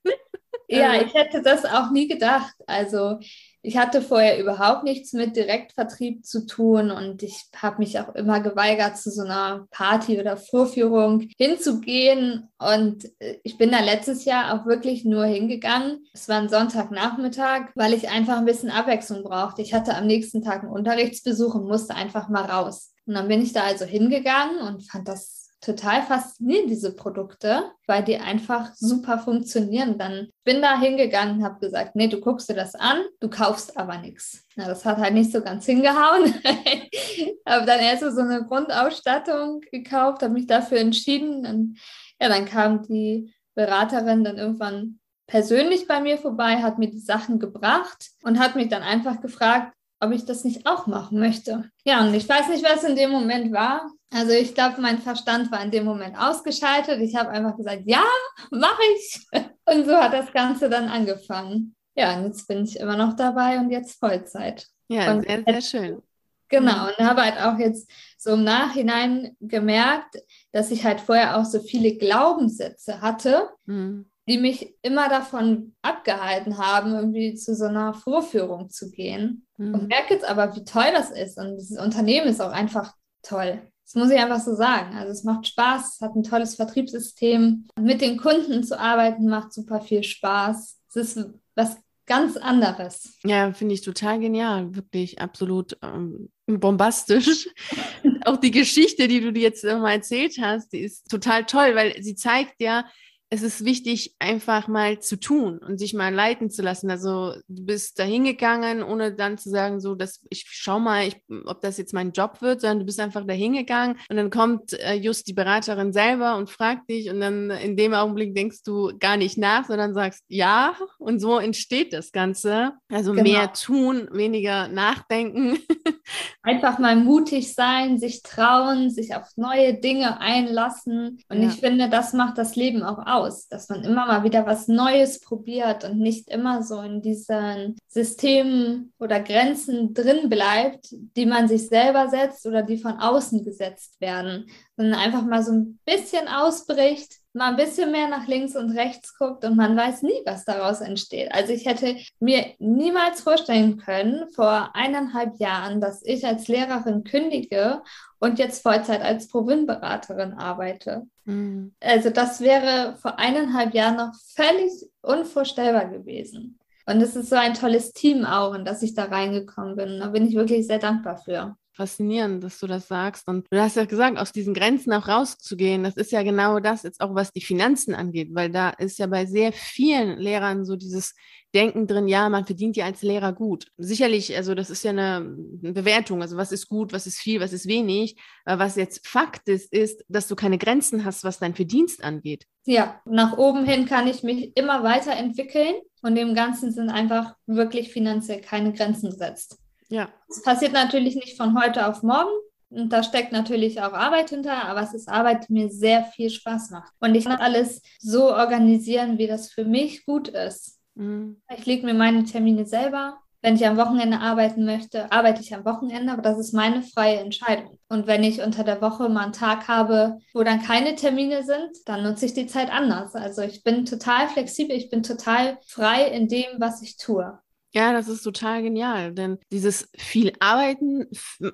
[0.68, 2.54] Ja, also ich hätte das auch nie gedacht.
[2.66, 3.18] Also
[3.64, 8.40] ich hatte vorher überhaupt nichts mit Direktvertrieb zu tun und ich habe mich auch immer
[8.40, 12.50] geweigert, zu so einer Party oder Vorführung hinzugehen.
[12.58, 16.04] Und äh, ich bin da letztes Jahr auch wirklich nur hingegangen.
[16.12, 19.62] Es war ein Sonntagnachmittag, weil ich einfach ein bisschen Abwechslung brauchte.
[19.62, 22.92] Ich hatte am nächsten Tag einen Unterrichtsbesuch und musste einfach mal raus.
[23.06, 25.33] Und dann bin ich da also hingegangen und fand das
[25.64, 29.98] total faszinierend, diese Produkte, weil die einfach super funktionieren.
[29.98, 33.76] Dann bin da hingegangen und habe gesagt, nee, du guckst dir das an, du kaufst
[33.76, 34.44] aber nichts.
[34.56, 36.34] Na, das hat halt nicht so ganz hingehauen.
[37.46, 41.46] habe dann erst so eine Grundausstattung gekauft, habe mich dafür entschieden.
[41.46, 41.78] Und
[42.20, 47.38] ja, dann kam die Beraterin dann irgendwann persönlich bei mir vorbei, hat mir die Sachen
[47.38, 49.72] gebracht und hat mich dann einfach gefragt,
[50.04, 51.70] ob ich das nicht auch machen möchte.
[51.84, 53.90] Ja, und ich weiß nicht, was in dem Moment war.
[54.12, 57.00] Also ich glaube, mein Verstand war in dem Moment ausgeschaltet.
[57.00, 58.04] Ich habe einfach gesagt, ja,
[58.50, 59.26] mache ich.
[59.66, 61.74] Und so hat das Ganze dann angefangen.
[61.96, 64.66] Ja, und jetzt bin ich immer noch dabei und jetzt Vollzeit.
[64.88, 66.02] Ja, und sehr, sehr schön.
[66.48, 70.16] Genau, und habe halt auch jetzt so im Nachhinein gemerkt,
[70.52, 74.10] dass ich halt vorher auch so viele Glaubenssätze hatte, mhm.
[74.26, 79.46] Die mich immer davon abgehalten haben, irgendwie zu so einer Vorführung zu gehen.
[79.58, 79.74] Mhm.
[79.74, 81.38] Und merke jetzt aber, wie toll das ist.
[81.38, 83.60] Und dieses Unternehmen ist auch einfach toll.
[83.84, 84.96] Das muss ich einfach so sagen.
[84.96, 87.66] Also es macht Spaß, es hat ein tolles Vertriebssystem.
[87.78, 90.80] Mit den Kunden zu arbeiten macht super viel Spaß.
[90.88, 93.18] Es ist was ganz anderes.
[93.24, 97.48] Ja, finde ich total genial, wirklich absolut ähm, bombastisch.
[98.24, 102.02] Auch die Geschichte, die du dir jetzt mal erzählt hast, die ist total toll, weil
[102.02, 102.86] sie zeigt ja,
[103.30, 106.90] es ist wichtig, einfach mal zu tun und sich mal leiten zu lassen.
[106.90, 111.16] Also du bist da hingegangen, ohne dann zu sagen, so, dass ich schau mal, ich,
[111.46, 114.74] ob das jetzt mein Job wird, sondern du bist einfach da hingegangen und dann kommt
[114.74, 118.92] äh, just die Beraterin selber und fragt dich und dann in dem Augenblick denkst du
[119.00, 122.72] gar nicht nach, sondern sagst ja und so entsteht das Ganze.
[122.92, 123.24] Also genau.
[123.24, 125.58] mehr tun, weniger nachdenken.
[126.42, 131.48] einfach mal mutig sein, sich trauen, sich auf neue Dinge einlassen und ja.
[131.48, 134.68] ich finde, das macht das Leben auch aus aus, dass man immer mal wieder was
[134.68, 141.48] Neues probiert und nicht immer so in diesen Systemen oder Grenzen drin bleibt, die man
[141.48, 144.46] sich selber setzt oder die von außen gesetzt werden,
[144.76, 149.18] sondern einfach mal so ein bisschen ausbricht, mal ein bisschen mehr nach links und rechts
[149.18, 151.32] guckt und man weiß nie, was daraus entsteht.
[151.32, 157.82] Also ich hätte mir niemals vorstellen können vor eineinhalb Jahren, dass ich als Lehrerin kündige
[158.20, 161.02] und jetzt Vollzeit als Provinberaterin arbeite.
[161.24, 161.74] Mhm.
[161.80, 166.58] Also das wäre vor eineinhalb Jahren noch völlig unvorstellbar gewesen.
[166.86, 170.00] Und es ist so ein tolles Team auch, in das ich da reingekommen bin.
[170.00, 173.28] Da bin ich wirklich sehr dankbar für faszinierend, dass du das sagst.
[173.28, 176.82] Und du hast ja gesagt, aus diesen Grenzen auch rauszugehen, das ist ja genau das,
[176.82, 180.76] jetzt auch was die Finanzen angeht, weil da ist ja bei sehr vielen Lehrern so
[180.76, 181.14] dieses
[181.54, 183.68] denken drin, ja, man verdient ja als Lehrer gut.
[183.78, 187.52] Sicherlich, also das ist ja eine Bewertung, also was ist gut, was ist viel, was
[187.52, 188.16] ist wenig.
[188.44, 192.46] Aber was jetzt Fakt ist, ist, dass du keine Grenzen hast, was dein Verdienst angeht.
[192.66, 197.92] Ja, nach oben hin kann ich mich immer weiterentwickeln und dem Ganzen sind einfach wirklich
[197.92, 199.58] finanziell keine Grenzen gesetzt.
[199.88, 200.08] Ja.
[200.28, 202.32] Es passiert natürlich nicht von heute auf morgen,
[202.74, 206.28] und da steckt natürlich auch Arbeit hinter, aber es ist Arbeit, die mir sehr viel
[206.28, 206.92] Spaß macht.
[207.00, 210.80] Und ich kann alles so organisieren, wie das für mich gut ist.
[210.94, 211.40] Mhm.
[211.56, 213.18] Ich lege mir meine Termine selber.
[213.42, 217.18] Wenn ich am Wochenende arbeiten möchte, arbeite ich am Wochenende, aber das ist meine freie
[217.18, 217.78] Entscheidung.
[217.88, 221.70] Und wenn ich unter der Woche mal einen Tag habe, wo dann keine Termine sind,
[221.84, 223.14] dann nutze ich die Zeit anders.
[223.14, 227.38] Also ich bin total flexibel, ich bin total frei in dem, was ich tue.
[227.76, 231.06] Ja, das ist total genial, denn dieses viel Arbeiten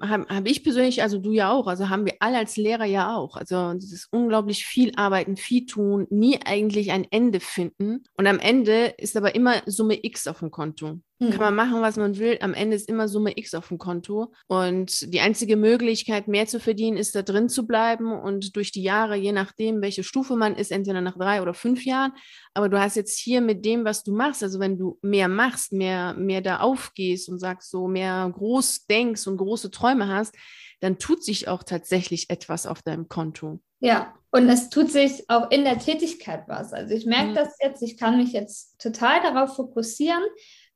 [0.02, 3.16] habe hab ich persönlich, also du ja auch, also haben wir alle als Lehrer ja
[3.16, 3.36] auch.
[3.36, 8.04] Also dieses unglaublich viel Arbeiten, viel tun, nie eigentlich ein Ende finden.
[8.18, 11.00] Und am Ende ist aber immer Summe X auf dem Konto.
[11.28, 12.38] Kann man machen, was man will.
[12.40, 14.32] Am Ende ist immer Summe X auf dem Konto.
[14.46, 18.82] Und die einzige Möglichkeit, mehr zu verdienen, ist da drin zu bleiben und durch die
[18.82, 22.12] Jahre, je nachdem, welche Stufe man ist, entweder nach drei oder fünf Jahren.
[22.54, 25.72] Aber du hast jetzt hier mit dem, was du machst, also wenn du mehr machst,
[25.72, 30.34] mehr, mehr da aufgehst und sagst so, mehr groß denkst und große Träume hast,
[30.80, 33.60] dann tut sich auch tatsächlich etwas auf deinem Konto.
[33.80, 36.72] Ja, und es tut sich auch in der Tätigkeit was.
[36.72, 37.34] Also ich merke mhm.
[37.34, 40.22] das jetzt, ich kann mich jetzt total darauf fokussieren,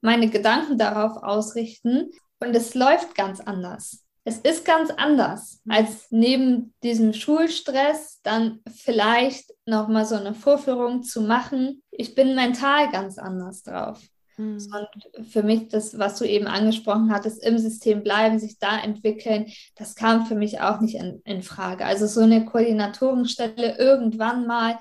[0.04, 4.04] meine Gedanken darauf ausrichten und es läuft ganz anders.
[4.24, 11.22] Es ist ganz anders, als neben diesem Schulstress dann vielleicht nochmal so eine Vorführung zu
[11.22, 11.82] machen.
[11.90, 14.00] Ich bin mental ganz anders drauf.
[14.36, 14.56] Mhm.
[14.56, 19.46] Und für mich, das, was du eben angesprochen hattest, im System bleiben, sich da entwickeln,
[19.76, 21.84] das kam für mich auch nicht in, in Frage.
[21.84, 24.78] Also so eine Koordinatorenstelle irgendwann mal,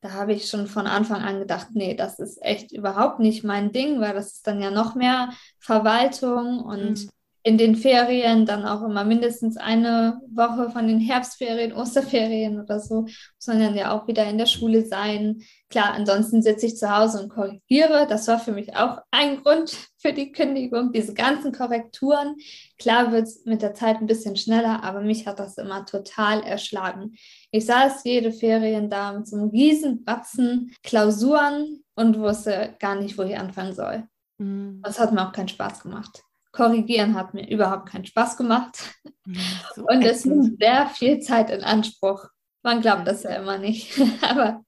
[0.00, 3.72] da habe ich schon von Anfang an gedacht, nee, das ist echt überhaupt nicht mein
[3.72, 7.10] Ding, weil das ist dann ja noch mehr Verwaltung und mhm.
[7.42, 13.06] in den Ferien dann auch immer mindestens eine Woche von den Herbstferien, Osterferien oder so,
[13.38, 15.42] sondern ja auch wieder in der Schule sein.
[15.68, 18.06] Klar, ansonsten sitze ich zu Hause und korrigiere.
[18.08, 22.36] Das war für mich auch ein Grund für die Kündigung, diese ganzen Korrekturen.
[22.78, 26.44] Klar wird es mit der Zeit ein bisschen schneller, aber mich hat das immer total
[26.44, 27.16] erschlagen.
[27.50, 33.16] Ich saß jede Ferien da mit so einem riesen Batzen Klausuren und wusste gar nicht,
[33.16, 34.06] wo ich anfangen soll.
[34.38, 34.80] Mhm.
[34.82, 36.22] Das hat mir auch keinen Spaß gemacht.
[36.52, 38.78] Korrigieren hat mir überhaupt keinen Spaß gemacht.
[39.24, 39.36] Mhm,
[39.74, 42.26] so und es nimmt sehr viel Zeit in Anspruch.
[42.62, 44.62] Man glaubt das ja immer nicht, aber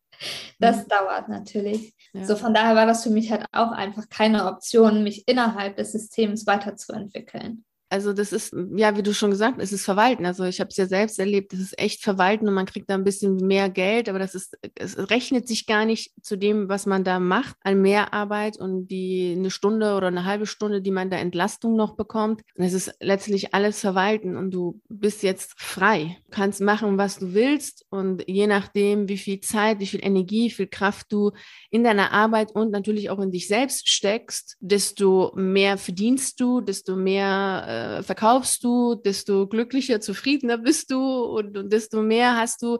[0.58, 0.88] das mhm.
[0.88, 1.94] dauert natürlich.
[2.12, 2.24] Ja.
[2.24, 5.92] So von daher war das für mich halt auch einfach keine Option, mich innerhalb des
[5.92, 7.64] Systems weiterzuentwickeln.
[7.92, 10.24] Also das ist, ja, wie du schon gesagt hast, es ist Verwalten.
[10.24, 12.94] Also ich habe es ja selbst erlebt, das ist echt Verwalten und man kriegt da
[12.94, 16.86] ein bisschen mehr Geld, aber das ist, es rechnet sich gar nicht zu dem, was
[16.86, 21.10] man da macht an Mehrarbeit und die eine Stunde oder eine halbe Stunde, die man
[21.10, 22.42] da Entlastung noch bekommt.
[22.54, 26.16] Und es ist letztlich alles Verwalten und du bist jetzt frei.
[26.26, 30.46] Du kannst machen, was du willst und je nachdem, wie viel Zeit, wie viel Energie,
[30.46, 31.32] wie viel Kraft du
[31.70, 36.94] in deiner Arbeit und natürlich auch in dich selbst steckst, desto mehr verdienst du, desto
[36.94, 42.78] mehr äh, verkaufst du, desto glücklicher, zufriedener bist du und, und desto mehr hast du,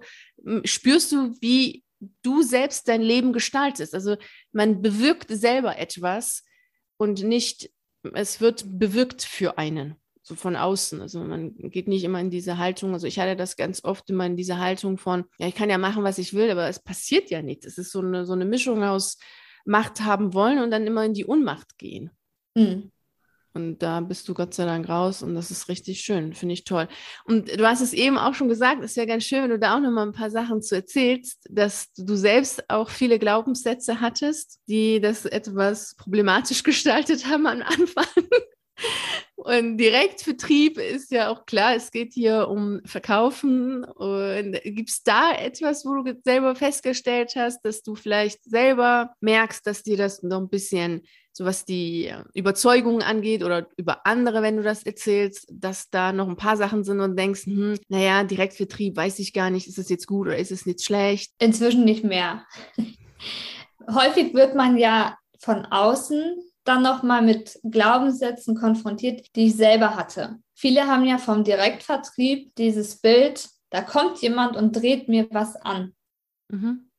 [0.64, 1.84] spürst du, wie
[2.22, 3.94] du selbst dein Leben gestaltest.
[3.94, 4.16] Also
[4.52, 6.44] man bewirkt selber etwas
[6.96, 7.70] und nicht,
[8.14, 11.00] es wird bewirkt für einen, so von außen.
[11.00, 12.92] Also man geht nicht immer in diese Haltung.
[12.92, 15.78] Also ich hatte das ganz oft immer in diese Haltung von, ja, ich kann ja
[15.78, 17.66] machen, was ich will, aber es passiert ja nichts.
[17.66, 19.18] Es ist so eine, so eine Mischung aus
[19.66, 22.10] Macht haben wollen und dann immer in die Unmacht gehen.
[22.54, 22.90] Mhm.
[23.52, 26.64] Und da bist du Gott sei Dank raus und das ist richtig schön, finde ich
[26.64, 26.88] toll.
[27.24, 29.76] Und du hast es eben auch schon gesagt, es wäre ganz schön, wenn du da
[29.76, 34.60] auch noch mal ein paar Sachen zu erzählst, dass du selbst auch viele Glaubenssätze hattest,
[34.68, 38.06] die das etwas problematisch gestaltet haben am Anfang.
[39.44, 43.84] Und Direktvertrieb ist ja auch klar, es geht hier um Verkaufen.
[43.84, 49.66] Und gibt es da etwas, wo du selber festgestellt hast, dass du vielleicht selber merkst,
[49.66, 54.56] dass dir das noch ein bisschen so was die Überzeugung angeht oder über andere, wenn
[54.56, 58.96] du das erzählst, dass da noch ein paar Sachen sind und denkst, hm, naja, Direktvertrieb
[58.96, 61.32] weiß ich gar nicht, ist es jetzt gut oder ist es nicht schlecht?
[61.38, 62.44] Inzwischen nicht mehr.
[63.90, 66.36] Häufig wird man ja von außen
[66.70, 70.38] dann nochmal mit Glaubenssätzen konfrontiert, die ich selber hatte.
[70.54, 75.94] Viele haben ja vom Direktvertrieb dieses Bild, da kommt jemand und dreht mir was an.
[76.48, 76.90] Mhm.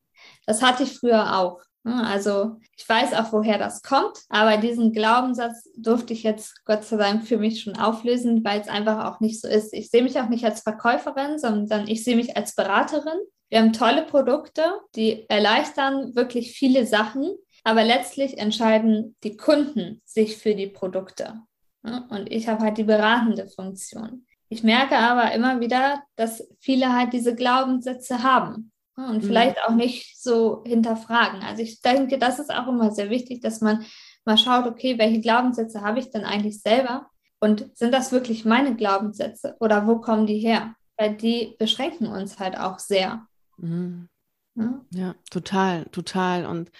[0.45, 1.61] Das hatte ich früher auch.
[1.83, 6.97] Also ich weiß auch, woher das kommt, aber diesen Glaubenssatz durfte ich jetzt Gott sei
[6.97, 9.73] Dank für mich schon auflösen, weil es einfach auch nicht so ist.
[9.73, 13.17] Ich sehe mich auch nicht als Verkäuferin, sondern ich sehe mich als Beraterin.
[13.49, 14.63] Wir haben tolle Produkte,
[14.95, 17.35] die erleichtern wirklich viele Sachen.
[17.63, 21.41] Aber letztlich entscheiden die Kunden sich für die Produkte.
[21.83, 24.25] Und ich habe halt die beratende Funktion.
[24.49, 29.27] Ich merke aber immer wieder, dass viele halt diese Glaubenssätze haben und mhm.
[29.27, 31.41] vielleicht auch nicht so hinterfragen.
[31.41, 33.85] Also ich denke, das ist auch immer sehr wichtig, dass man
[34.25, 37.07] mal schaut, okay, welche Glaubenssätze habe ich denn eigentlich selber?
[37.39, 40.75] Und sind das wirklich meine Glaubenssätze oder wo kommen die her?
[40.97, 43.25] Weil die beschränken uns halt auch sehr.
[43.57, 44.09] Mhm.
[44.55, 44.81] Ja?
[44.91, 46.45] ja, total, total.
[46.45, 46.71] Und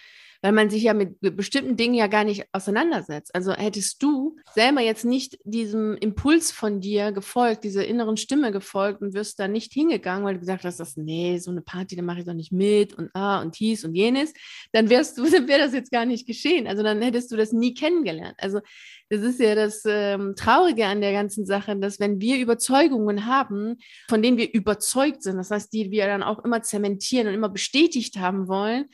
[0.41, 3.33] weil man sich ja mit bestimmten Dingen ja gar nicht auseinandersetzt.
[3.35, 9.01] Also hättest du selber jetzt nicht diesem Impuls von dir gefolgt, dieser inneren Stimme gefolgt
[9.01, 12.01] und wirst da nicht hingegangen, weil du gesagt hast, das, nee, so eine Party, da
[12.01, 14.33] mache ich doch nicht mit und ah und dies und jenes,
[14.71, 16.67] dann wärst du, dann wäre das jetzt gar nicht geschehen.
[16.67, 18.35] Also dann hättest du das nie kennengelernt.
[18.39, 18.61] Also
[19.09, 23.77] das ist ja das ähm, Traurige an der ganzen Sache, dass wenn wir Überzeugungen haben,
[24.09, 27.49] von denen wir überzeugt sind, das heißt, die wir dann auch immer zementieren und immer
[27.49, 28.85] bestätigt haben wollen,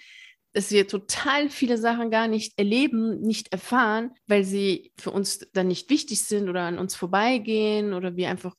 [0.54, 5.68] dass wir total viele Sachen gar nicht erleben, nicht erfahren, weil sie für uns dann
[5.68, 8.56] nicht wichtig sind oder an uns vorbeigehen oder wir einfach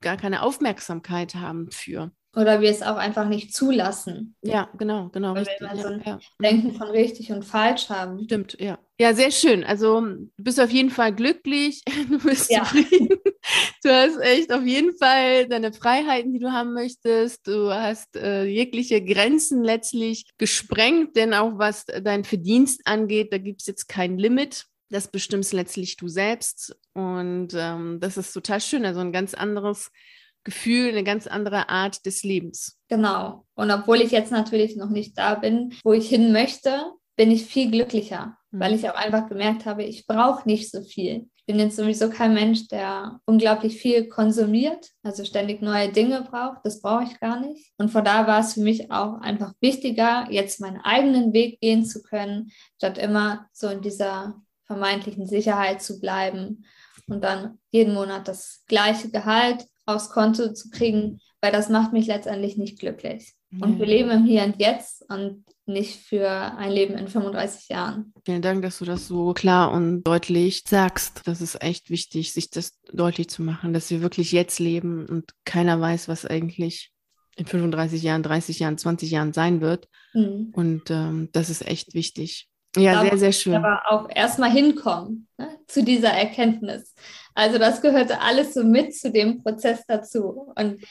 [0.00, 2.12] gar keine Aufmerksamkeit haben für.
[2.36, 4.36] Oder wir es auch einfach nicht zulassen.
[4.42, 5.34] Ja, genau, genau.
[5.34, 6.18] Weil richtig, wir immer so ein ja.
[6.40, 8.24] Denken von richtig und falsch haben.
[8.24, 8.78] Stimmt, ja.
[9.00, 9.64] Ja, sehr schön.
[9.64, 12.62] Also du bist auf jeden Fall glücklich, du bist ja.
[12.64, 13.18] zufrieden.
[13.82, 17.46] Du hast echt auf jeden Fall deine Freiheiten, die du haben möchtest.
[17.48, 23.62] Du hast äh, jegliche Grenzen letztlich gesprengt, denn auch was dein Verdienst angeht, da gibt
[23.62, 24.66] es jetzt kein Limit.
[24.90, 26.76] Das bestimmst letztlich du selbst.
[26.92, 28.84] Und ähm, das ist total schön.
[28.84, 29.90] Also ein ganz anderes
[30.44, 32.78] Gefühl, eine ganz andere Art des Lebens.
[32.88, 33.46] Genau.
[33.54, 37.44] Und obwohl ich jetzt natürlich noch nicht da bin, wo ich hin möchte, bin ich
[37.44, 38.60] viel glücklicher, mhm.
[38.60, 41.28] weil ich auch einfach gemerkt habe, ich brauche nicht so viel.
[41.36, 46.60] Ich bin jetzt sowieso kein Mensch, der unglaublich viel konsumiert, also ständig neue Dinge braucht.
[46.64, 47.72] Das brauche ich gar nicht.
[47.76, 51.84] Und von da war es für mich auch einfach wichtiger, jetzt meinen eigenen Weg gehen
[51.84, 56.64] zu können, statt immer so in dieser vermeintlichen Sicherheit zu bleiben
[57.06, 62.06] und dann jeden Monat das gleiche Gehalt aufs Konto zu kriegen, weil das macht mich
[62.06, 63.34] letztendlich nicht glücklich.
[63.50, 63.62] Mhm.
[63.62, 68.12] Und wir leben im Hier und Jetzt und nicht für ein Leben in 35 Jahren.
[68.24, 71.22] Vielen Dank, dass du das so klar und deutlich sagst.
[71.26, 75.32] Das ist echt wichtig, sich das deutlich zu machen, dass wir wirklich jetzt leben und
[75.44, 76.92] keiner weiß, was eigentlich
[77.36, 79.88] in 35 Jahren, 30 Jahren, 20 Jahren sein wird.
[80.12, 80.50] Mhm.
[80.52, 82.49] Und ähm, das ist echt wichtig.
[82.76, 83.54] Ja, sehr, sehr schön.
[83.56, 86.94] Aber auch erstmal hinkommen ne, zu dieser Erkenntnis.
[87.34, 90.52] Also das gehörte alles so mit zu dem Prozess dazu.
[90.56, 90.84] Und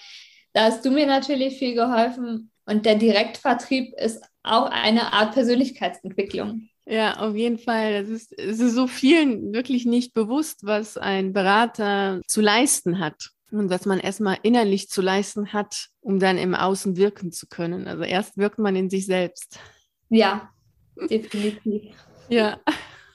[0.53, 2.51] da hast du mir natürlich viel geholfen.
[2.65, 6.69] Und der Direktvertrieb ist auch eine Art Persönlichkeitsentwicklung.
[6.85, 7.93] Ja, auf jeden Fall.
[7.93, 13.29] Es ist, es ist so vielen wirklich nicht bewusst, was ein Berater zu leisten hat
[13.51, 17.87] und was man erstmal innerlich zu leisten hat, um dann im Außen wirken zu können.
[17.87, 19.59] Also erst wirkt man in sich selbst.
[20.09, 20.49] Ja,
[21.07, 21.95] definitiv.
[22.29, 22.59] ja.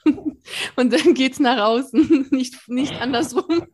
[0.75, 3.65] Und dann geht es nach außen, nicht, nicht andersrum.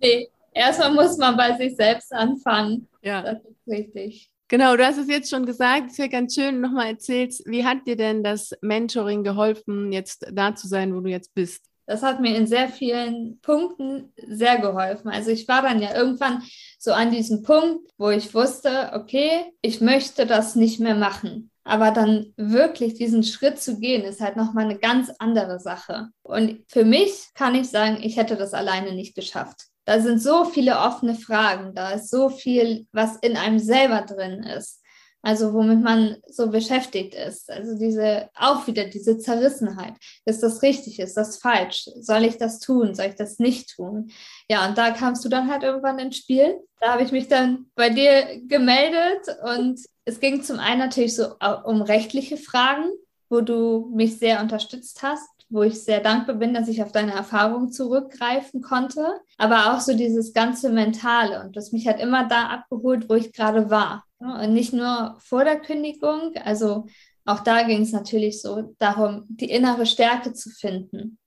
[0.00, 2.88] Nee, erstmal muss man bei sich selbst anfangen.
[3.02, 3.22] Ja.
[3.22, 4.30] Das ist richtig.
[4.48, 7.86] Genau, du hast es jetzt schon gesagt, es wäre ganz schön, nochmal erzählst, wie hat
[7.86, 11.64] dir denn das Mentoring geholfen, jetzt da zu sein, wo du jetzt bist?
[11.86, 15.08] Das hat mir in sehr vielen Punkten sehr geholfen.
[15.08, 16.42] Also ich war dann ja irgendwann
[16.78, 21.50] so an diesem Punkt, wo ich wusste, okay, ich möchte das nicht mehr machen.
[21.64, 26.08] Aber dann wirklich diesen Schritt zu gehen, ist halt nochmal eine ganz andere Sache.
[26.22, 29.66] Und für mich kann ich sagen, ich hätte das alleine nicht geschafft.
[29.84, 34.42] Da sind so viele offene Fragen, da ist so viel, was in einem selber drin
[34.42, 34.80] ist.
[35.24, 37.48] Also womit man so beschäftigt ist.
[37.48, 39.94] Also diese, auch wieder diese Zerrissenheit.
[40.24, 40.98] Ist das richtig?
[40.98, 41.88] Ist das falsch?
[42.00, 42.96] Soll ich das tun?
[42.96, 44.10] Soll ich das nicht tun?
[44.48, 46.56] Ja, und da kamst du dann halt irgendwann ins Spiel.
[46.80, 51.34] Da habe ich mich dann bei dir gemeldet und es ging zum einen natürlich so
[51.64, 52.90] um rechtliche Fragen,
[53.28, 57.12] wo du mich sehr unterstützt hast, wo ich sehr dankbar bin, dass ich auf deine
[57.12, 59.06] Erfahrung zurückgreifen konnte,
[59.38, 63.32] aber auch so dieses ganze Mentale und das mich hat immer da abgeholt, wo ich
[63.32, 64.04] gerade war.
[64.18, 66.86] Und nicht nur vor der Kündigung, also
[67.24, 71.18] auch da ging es natürlich so darum, die innere Stärke zu finden,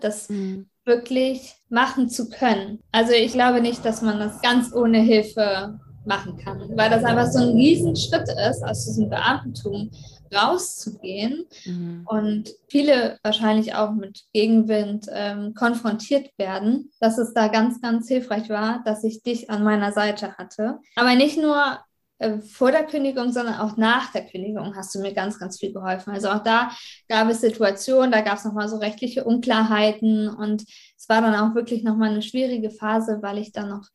[0.00, 0.68] das mhm.
[0.84, 2.82] wirklich machen zu können.
[2.90, 7.26] Also ich glaube nicht, dass man das ganz ohne Hilfe machen kann, weil das einfach
[7.26, 9.90] so ein Riesenschritt ist, aus diesem Beamtentum
[10.34, 12.02] rauszugehen mhm.
[12.06, 18.48] und viele wahrscheinlich auch mit Gegenwind ähm, konfrontiert werden, dass es da ganz, ganz hilfreich
[18.50, 20.80] war, dass ich dich an meiner Seite hatte.
[20.96, 21.78] Aber nicht nur
[22.18, 25.72] äh, vor der Kündigung, sondern auch nach der Kündigung hast du mir ganz, ganz viel
[25.72, 26.12] geholfen.
[26.12, 26.70] Also auch da
[27.08, 30.62] gab es Situationen, da gab es nochmal so rechtliche Unklarheiten und
[30.96, 33.86] es war dann auch wirklich nochmal eine schwierige Phase, weil ich dann noch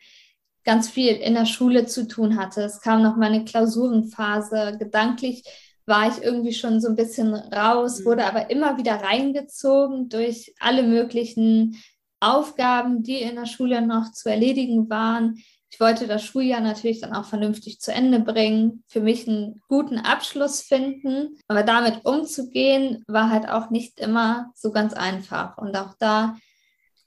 [0.64, 2.62] ganz viel in der Schule zu tun hatte.
[2.62, 4.78] Es kam noch mal eine Klausurenphase.
[4.80, 5.44] Gedanklich
[5.86, 8.06] war ich irgendwie schon so ein bisschen raus, mhm.
[8.06, 11.82] wurde aber immer wieder reingezogen durch alle möglichen
[12.20, 15.44] Aufgaben, die in der Schule noch zu erledigen waren.
[15.70, 19.98] Ich wollte das Schuljahr natürlich dann auch vernünftig zu Ende bringen, für mich einen guten
[19.98, 21.40] Abschluss finden.
[21.48, 25.58] Aber damit umzugehen, war halt auch nicht immer so ganz einfach.
[25.58, 26.38] Und auch da,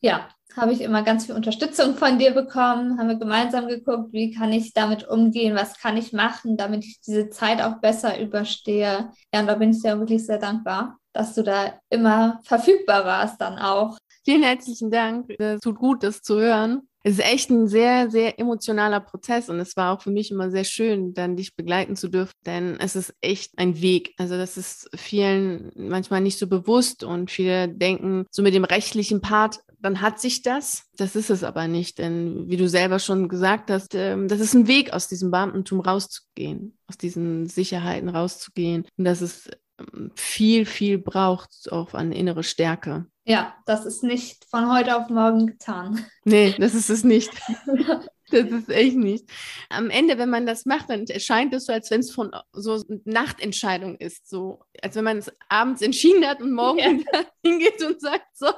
[0.00, 4.32] ja, habe ich immer ganz viel Unterstützung von dir bekommen, haben wir gemeinsam geguckt, wie
[4.32, 9.11] kann ich damit umgehen, was kann ich machen, damit ich diese Zeit auch besser überstehe.
[9.32, 13.40] Ja, und da bin ich dir wirklich sehr dankbar, dass du da immer verfügbar warst
[13.40, 13.98] dann auch.
[14.24, 15.30] Vielen herzlichen Dank.
[15.38, 16.82] Es tut gut, das zu hören.
[17.04, 20.50] Es ist echt ein sehr, sehr emotionaler Prozess und es war auch für mich immer
[20.50, 24.12] sehr schön, dann dich begleiten zu dürfen, denn es ist echt ein Weg.
[24.18, 29.20] Also das ist vielen manchmal nicht so bewusst und viele denken, so mit dem rechtlichen
[29.20, 30.85] Part dann hat sich das.
[30.97, 34.55] Das ist es aber nicht, denn wie du selber schon gesagt hast, ähm, das ist
[34.55, 39.49] ein Weg, aus diesem Beamtentum rauszugehen, aus diesen Sicherheiten rauszugehen und dass es
[39.79, 43.07] ähm, viel, viel braucht, auch an innere Stärke.
[43.24, 46.07] Ja, das ist nicht von heute auf morgen getan.
[46.24, 47.31] Nee, das ist es nicht.
[48.31, 49.31] Das ist echt nicht.
[49.68, 52.83] Am Ende, wenn man das macht, dann erscheint es so, als wenn es von so
[53.05, 54.29] Nachtentscheidung ist.
[54.29, 57.22] So, als wenn man es abends entschieden hat und morgen ja.
[57.45, 58.49] hingeht und sagt, so,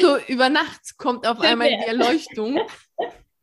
[0.00, 2.60] so über Nacht kommt auf einmal die Erleuchtung.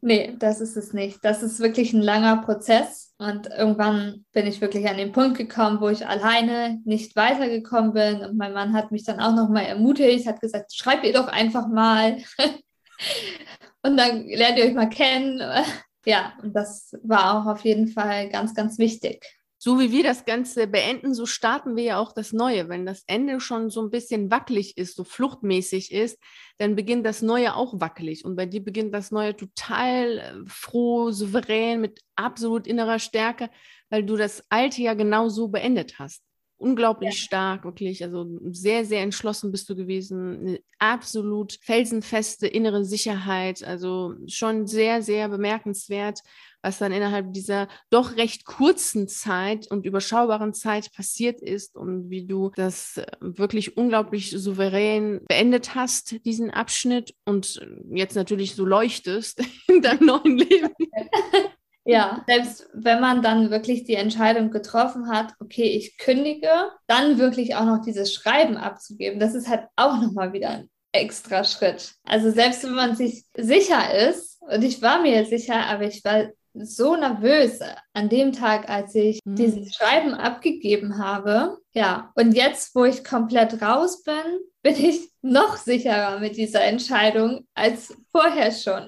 [0.03, 1.23] Nee, das ist es nicht.
[1.23, 3.13] Das ist wirklich ein langer Prozess.
[3.19, 8.21] Und irgendwann bin ich wirklich an den Punkt gekommen, wo ich alleine nicht weitergekommen bin.
[8.25, 11.67] Und mein Mann hat mich dann auch nochmal ermutigt, hat gesagt, schreib ihr doch einfach
[11.67, 12.17] mal.
[13.83, 15.39] und dann lernt ihr euch mal kennen.
[16.03, 19.23] Ja, und das war auch auf jeden Fall ganz, ganz wichtig
[19.63, 22.67] so wie wir das Ganze beenden, so starten wir ja auch das Neue.
[22.67, 26.17] Wenn das Ende schon so ein bisschen wackelig ist, so fluchtmäßig ist,
[26.57, 28.25] dann beginnt das Neue auch wackelig.
[28.25, 33.51] Und bei dir beginnt das Neue total äh, froh, souverän, mit absolut innerer Stärke,
[33.91, 36.23] weil du das Alte ja genau so beendet hast.
[36.57, 37.21] Unglaublich ja.
[37.21, 38.03] stark, wirklich.
[38.03, 40.39] Also sehr, sehr entschlossen bist du gewesen.
[40.39, 43.63] Eine absolut felsenfeste innere Sicherheit.
[43.63, 46.21] Also schon sehr, sehr bemerkenswert
[46.61, 52.25] was dann innerhalb dieser doch recht kurzen Zeit und überschaubaren Zeit passiert ist und wie
[52.25, 59.41] du das äh, wirklich unglaublich souverän beendet hast, diesen Abschnitt und jetzt natürlich so leuchtest
[59.67, 60.69] in deinem neuen Leben.
[61.83, 67.55] Ja, selbst wenn man dann wirklich die Entscheidung getroffen hat, okay, ich kündige, dann wirklich
[67.55, 71.95] auch noch dieses Schreiben abzugeben, das ist halt auch nochmal wieder ein extra Schritt.
[72.03, 76.29] Also selbst wenn man sich sicher ist, und ich war mir sicher, aber ich war
[76.53, 77.59] so nervös
[77.93, 79.35] an dem Tag, als ich mhm.
[79.35, 81.57] dieses Schreiben abgegeben habe.
[81.73, 84.15] Ja, und jetzt, wo ich komplett raus bin,
[84.63, 88.87] bin ich noch sicherer mit dieser Entscheidung als vorher schon.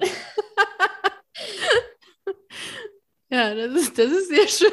[3.30, 4.70] ja, das ist, das ist sehr schön.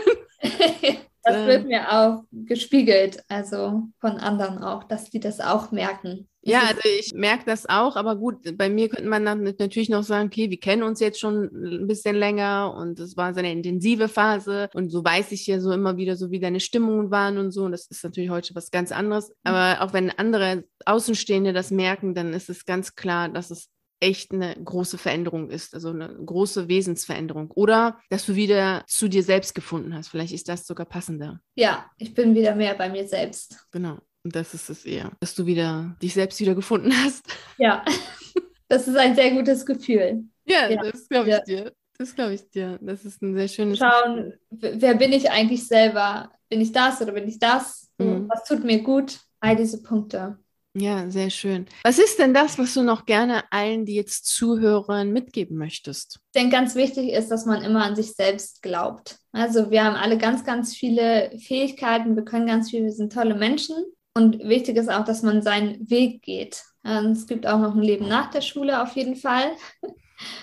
[1.23, 6.27] das wird mir auch gespiegelt, also von anderen auch, dass die das auch merken.
[6.43, 10.03] Ja, also ich merke das auch, aber gut, bei mir könnte man dann natürlich noch
[10.03, 13.51] sagen, okay, wir kennen uns jetzt schon ein bisschen länger und es war so eine
[13.51, 17.37] intensive Phase und so weiß ich ja so immer wieder so, wie deine Stimmungen waren
[17.37, 19.35] und so und das ist natürlich heute was ganz anderes, mhm.
[19.43, 23.69] aber auch wenn andere Außenstehende das merken, dann ist es ganz klar, dass es
[24.01, 27.51] echt eine große Veränderung ist, also eine große Wesensveränderung.
[27.51, 30.07] Oder dass du wieder zu dir selbst gefunden hast.
[30.09, 31.39] Vielleicht ist das sogar passender.
[31.53, 33.67] Ja, ich bin wieder mehr bei mir selbst.
[33.71, 33.99] Genau.
[34.23, 37.25] Und das ist es eher, dass du wieder dich selbst wieder gefunden hast.
[37.57, 37.83] Ja,
[38.67, 40.25] das ist ein sehr gutes Gefühl.
[40.45, 40.81] Ja, ja.
[40.83, 41.41] das glaube ich ja.
[41.41, 41.73] dir.
[41.97, 42.79] Das glaube ich dir.
[42.81, 44.81] Das ist ein sehr schönes Schauen, Gefühl.
[44.81, 46.31] wer bin ich eigentlich selber?
[46.49, 47.91] Bin ich das oder bin ich das?
[47.97, 48.27] Mhm.
[48.29, 49.19] Was tut mir gut?
[49.39, 50.37] All diese Punkte.
[50.73, 51.65] Ja, sehr schön.
[51.83, 56.19] Was ist denn das, was du noch gerne allen, die jetzt zuhören, mitgeben möchtest?
[56.27, 59.17] Ich denke, ganz wichtig ist, dass man immer an sich selbst glaubt.
[59.33, 63.35] Also wir haben alle ganz, ganz viele Fähigkeiten, wir können ganz viel, wir sind tolle
[63.35, 63.75] Menschen.
[64.13, 66.63] Und wichtig ist auch, dass man seinen Weg geht.
[66.83, 69.51] Und es gibt auch noch ein Leben nach der Schule auf jeden Fall.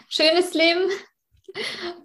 [0.08, 0.88] Schönes Leben.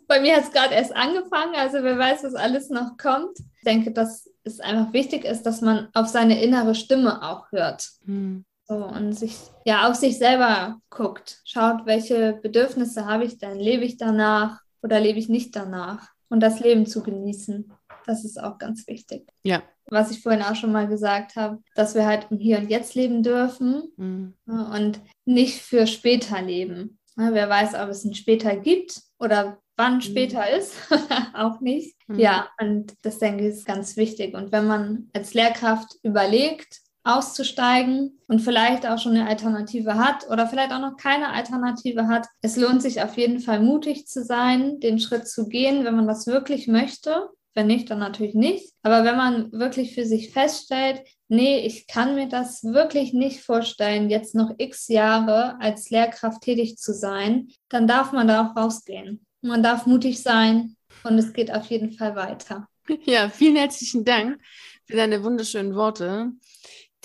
[0.07, 3.37] Bei mir hat es gerade erst angefangen, also wer weiß, was alles noch kommt.
[3.39, 7.89] Ich denke, dass es einfach wichtig ist, dass man auf seine innere Stimme auch hört.
[8.05, 8.45] Mhm.
[8.67, 13.59] So, und sich ja auf sich selber guckt, schaut, welche Bedürfnisse habe ich denn?
[13.59, 16.09] Lebe ich danach oder lebe ich nicht danach?
[16.29, 17.71] Und das Leben zu genießen.
[18.05, 19.27] Das ist auch ganz wichtig.
[19.43, 19.61] Ja,
[19.93, 22.95] was ich vorhin auch schon mal gesagt habe, dass wir halt im Hier und Jetzt
[22.95, 24.33] leben dürfen mhm.
[24.45, 26.99] und nicht für später leben.
[27.15, 30.01] wer weiß, ob es ein später gibt oder wann mhm.
[30.01, 30.75] später ist,
[31.33, 31.95] auch nicht.
[32.07, 32.19] Mhm.
[32.19, 34.35] Ja, und das denke ich ist ganz wichtig.
[34.35, 40.47] Und wenn man als Lehrkraft überlegt, auszusteigen und vielleicht auch schon eine Alternative hat oder
[40.47, 42.27] vielleicht auch noch keine Alternative hat.
[42.41, 46.07] Es lohnt sich auf jeden Fall mutig zu sein, den Schritt zu gehen, wenn man
[46.07, 48.73] das wirklich möchte Wenn nicht, dann natürlich nicht.
[48.81, 54.09] Aber wenn man wirklich für sich feststellt, nee, ich kann mir das wirklich nicht vorstellen,
[54.09, 59.25] jetzt noch x Jahre als Lehrkraft tätig zu sein, dann darf man da auch rausgehen.
[59.41, 62.67] Man darf mutig sein und es geht auf jeden Fall weiter.
[63.05, 64.41] Ja, vielen herzlichen Dank
[64.85, 66.31] für deine wunderschönen Worte,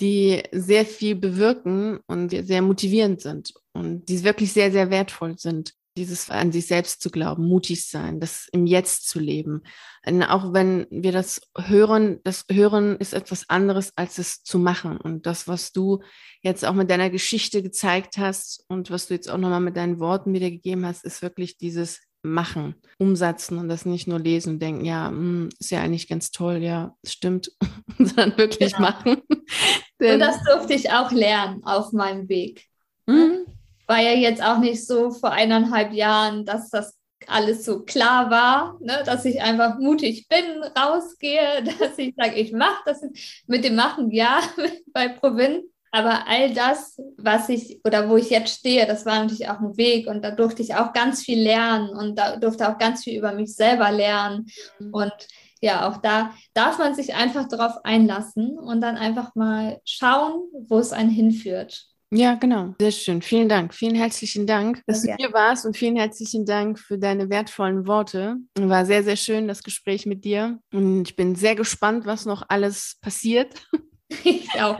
[0.01, 5.73] die sehr viel bewirken und sehr motivierend sind und die wirklich sehr, sehr wertvoll sind
[5.99, 9.63] dieses an sich selbst zu glauben, mutig sein, das im Jetzt zu leben.
[10.05, 14.97] Und auch wenn wir das hören, das Hören ist etwas anderes als es zu machen.
[14.97, 16.01] Und das, was du
[16.41, 19.99] jetzt auch mit deiner Geschichte gezeigt hast und was du jetzt auch nochmal mit deinen
[19.99, 24.83] Worten wiedergegeben hast, ist wirklich dieses Machen, umsetzen und das nicht nur lesen und denken,
[24.83, 27.51] ja, hm, ist ja eigentlich ganz toll, ja, stimmt,
[27.97, 28.89] sondern wirklich genau.
[28.89, 29.21] machen.
[29.29, 32.67] und das durfte ich auch lernen auf meinem Weg.
[33.05, 33.45] Mhm
[33.89, 36.95] war ja jetzt auch nicht so vor eineinhalb Jahren, dass das
[37.27, 39.01] alles so klar war, ne?
[39.05, 43.01] dass ich einfach mutig bin, rausgehe, dass ich sage, ich mache das
[43.47, 44.41] mit dem Machen, ja,
[44.93, 45.63] bei Provin.
[45.91, 49.75] Aber all das, was ich oder wo ich jetzt stehe, das war natürlich auch ein
[49.75, 53.17] Weg und da durfte ich auch ganz viel lernen und da durfte auch ganz viel
[53.17, 54.45] über mich selber lernen.
[54.77, 54.93] Mhm.
[54.93, 55.13] Und
[55.61, 60.77] ja, auch da darf man sich einfach darauf einlassen und dann einfach mal schauen, wo
[60.77, 61.89] es einen hinführt.
[62.11, 62.73] Ja, genau.
[62.79, 63.21] Sehr schön.
[63.21, 63.73] Vielen Dank.
[63.73, 65.15] Vielen herzlichen Dank, dass okay.
[65.17, 68.37] du hier warst und vielen herzlichen Dank für deine wertvollen Worte.
[68.57, 70.59] War sehr, sehr schön, das Gespräch mit dir.
[70.73, 73.53] Und ich bin sehr gespannt, was noch alles passiert.
[74.23, 74.79] Ich auch.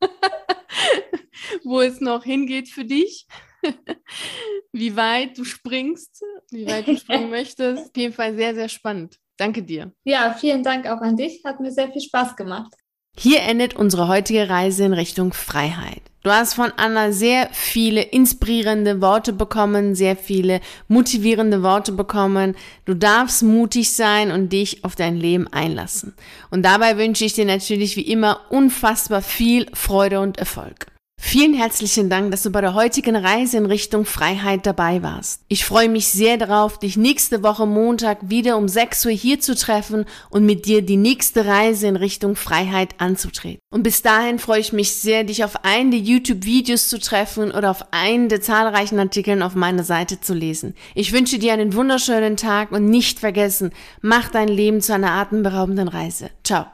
[1.62, 3.26] Wo es noch hingeht für dich.
[4.72, 7.90] Wie weit du springst, wie weit du springen möchtest.
[7.90, 9.18] Auf jeden Fall sehr, sehr spannend.
[9.36, 9.92] Danke dir.
[10.04, 11.42] Ja, vielen Dank auch an dich.
[11.44, 12.72] Hat mir sehr viel Spaß gemacht.
[13.14, 16.11] Hier endet unsere heutige Reise in Richtung Freiheit.
[16.22, 22.54] Du hast von Anna sehr viele inspirierende Worte bekommen, sehr viele motivierende Worte bekommen.
[22.84, 26.14] Du darfst mutig sein und dich auf dein Leben einlassen.
[26.50, 30.91] Und dabei wünsche ich dir natürlich wie immer unfassbar viel Freude und Erfolg.
[31.24, 35.40] Vielen herzlichen Dank, dass du bei der heutigen Reise in Richtung Freiheit dabei warst.
[35.46, 39.54] Ich freue mich sehr darauf, dich nächste Woche Montag wieder um 6 Uhr hier zu
[39.54, 43.60] treffen und mit dir die nächste Reise in Richtung Freiheit anzutreten.
[43.72, 47.70] Und bis dahin freue ich mich sehr, dich auf einen der YouTube-Videos zu treffen oder
[47.70, 50.74] auf einen der zahlreichen Artikeln auf meiner Seite zu lesen.
[50.94, 53.70] Ich wünsche dir einen wunderschönen Tag und nicht vergessen,
[54.02, 56.30] mach dein Leben zu einer atemberaubenden Reise.
[56.44, 56.66] Ciao.